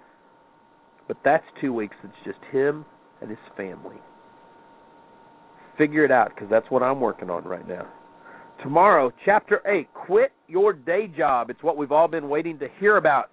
but 1.07 1.17
that's 1.23 1.45
two 1.59 1.73
weeks. 1.73 1.95
It's 2.03 2.13
just 2.23 2.39
him 2.51 2.85
and 3.21 3.29
his 3.29 3.39
family. 3.57 3.97
Figure 5.77 6.05
it 6.05 6.11
out 6.11 6.29
because 6.35 6.49
that's 6.49 6.69
what 6.69 6.83
I'm 6.83 6.99
working 6.99 7.29
on 7.29 7.43
right 7.43 7.67
now. 7.67 7.87
Tomorrow, 8.61 9.11
chapter 9.25 9.61
8 9.67 9.91
Quit 9.93 10.31
Your 10.47 10.73
Day 10.73 11.07
Job. 11.07 11.49
It's 11.49 11.63
what 11.63 11.75
we've 11.75 11.91
all 11.91 12.07
been 12.07 12.29
waiting 12.29 12.59
to 12.59 12.67
hear 12.79 12.97
about. 12.97 13.29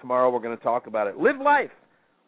Tomorrow, 0.00 0.30
we're 0.30 0.40
going 0.40 0.56
to 0.56 0.62
talk 0.62 0.86
about 0.86 1.06
it. 1.06 1.18
Live 1.18 1.40
life 1.42 1.70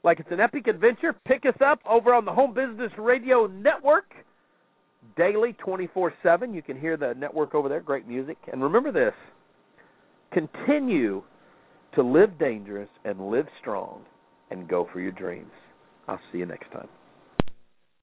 like 0.04 0.20
it's 0.20 0.30
an 0.30 0.40
epic 0.40 0.66
adventure. 0.68 1.14
Pick 1.26 1.44
us 1.46 1.56
up 1.64 1.80
over 1.88 2.14
on 2.14 2.24
the 2.24 2.32
Home 2.32 2.54
Business 2.54 2.92
Radio 2.98 3.46
Network 3.46 4.12
daily 5.16 5.52
24 5.54 6.12
7. 6.22 6.54
You 6.54 6.62
can 6.62 6.78
hear 6.78 6.96
the 6.96 7.14
network 7.14 7.54
over 7.54 7.68
there. 7.68 7.80
Great 7.80 8.06
music. 8.06 8.36
And 8.52 8.62
remember 8.62 8.92
this 8.92 9.14
continue 10.32 11.22
to 11.94 12.02
live 12.02 12.38
dangerous 12.38 12.88
and 13.04 13.30
live 13.30 13.46
strong 13.60 14.02
and 14.50 14.68
go 14.68 14.88
for 14.92 15.00
your 15.00 15.12
dreams. 15.12 15.50
I'll 16.06 16.20
see 16.32 16.38
you 16.38 16.46
next 16.46 16.70
time. 16.72 16.88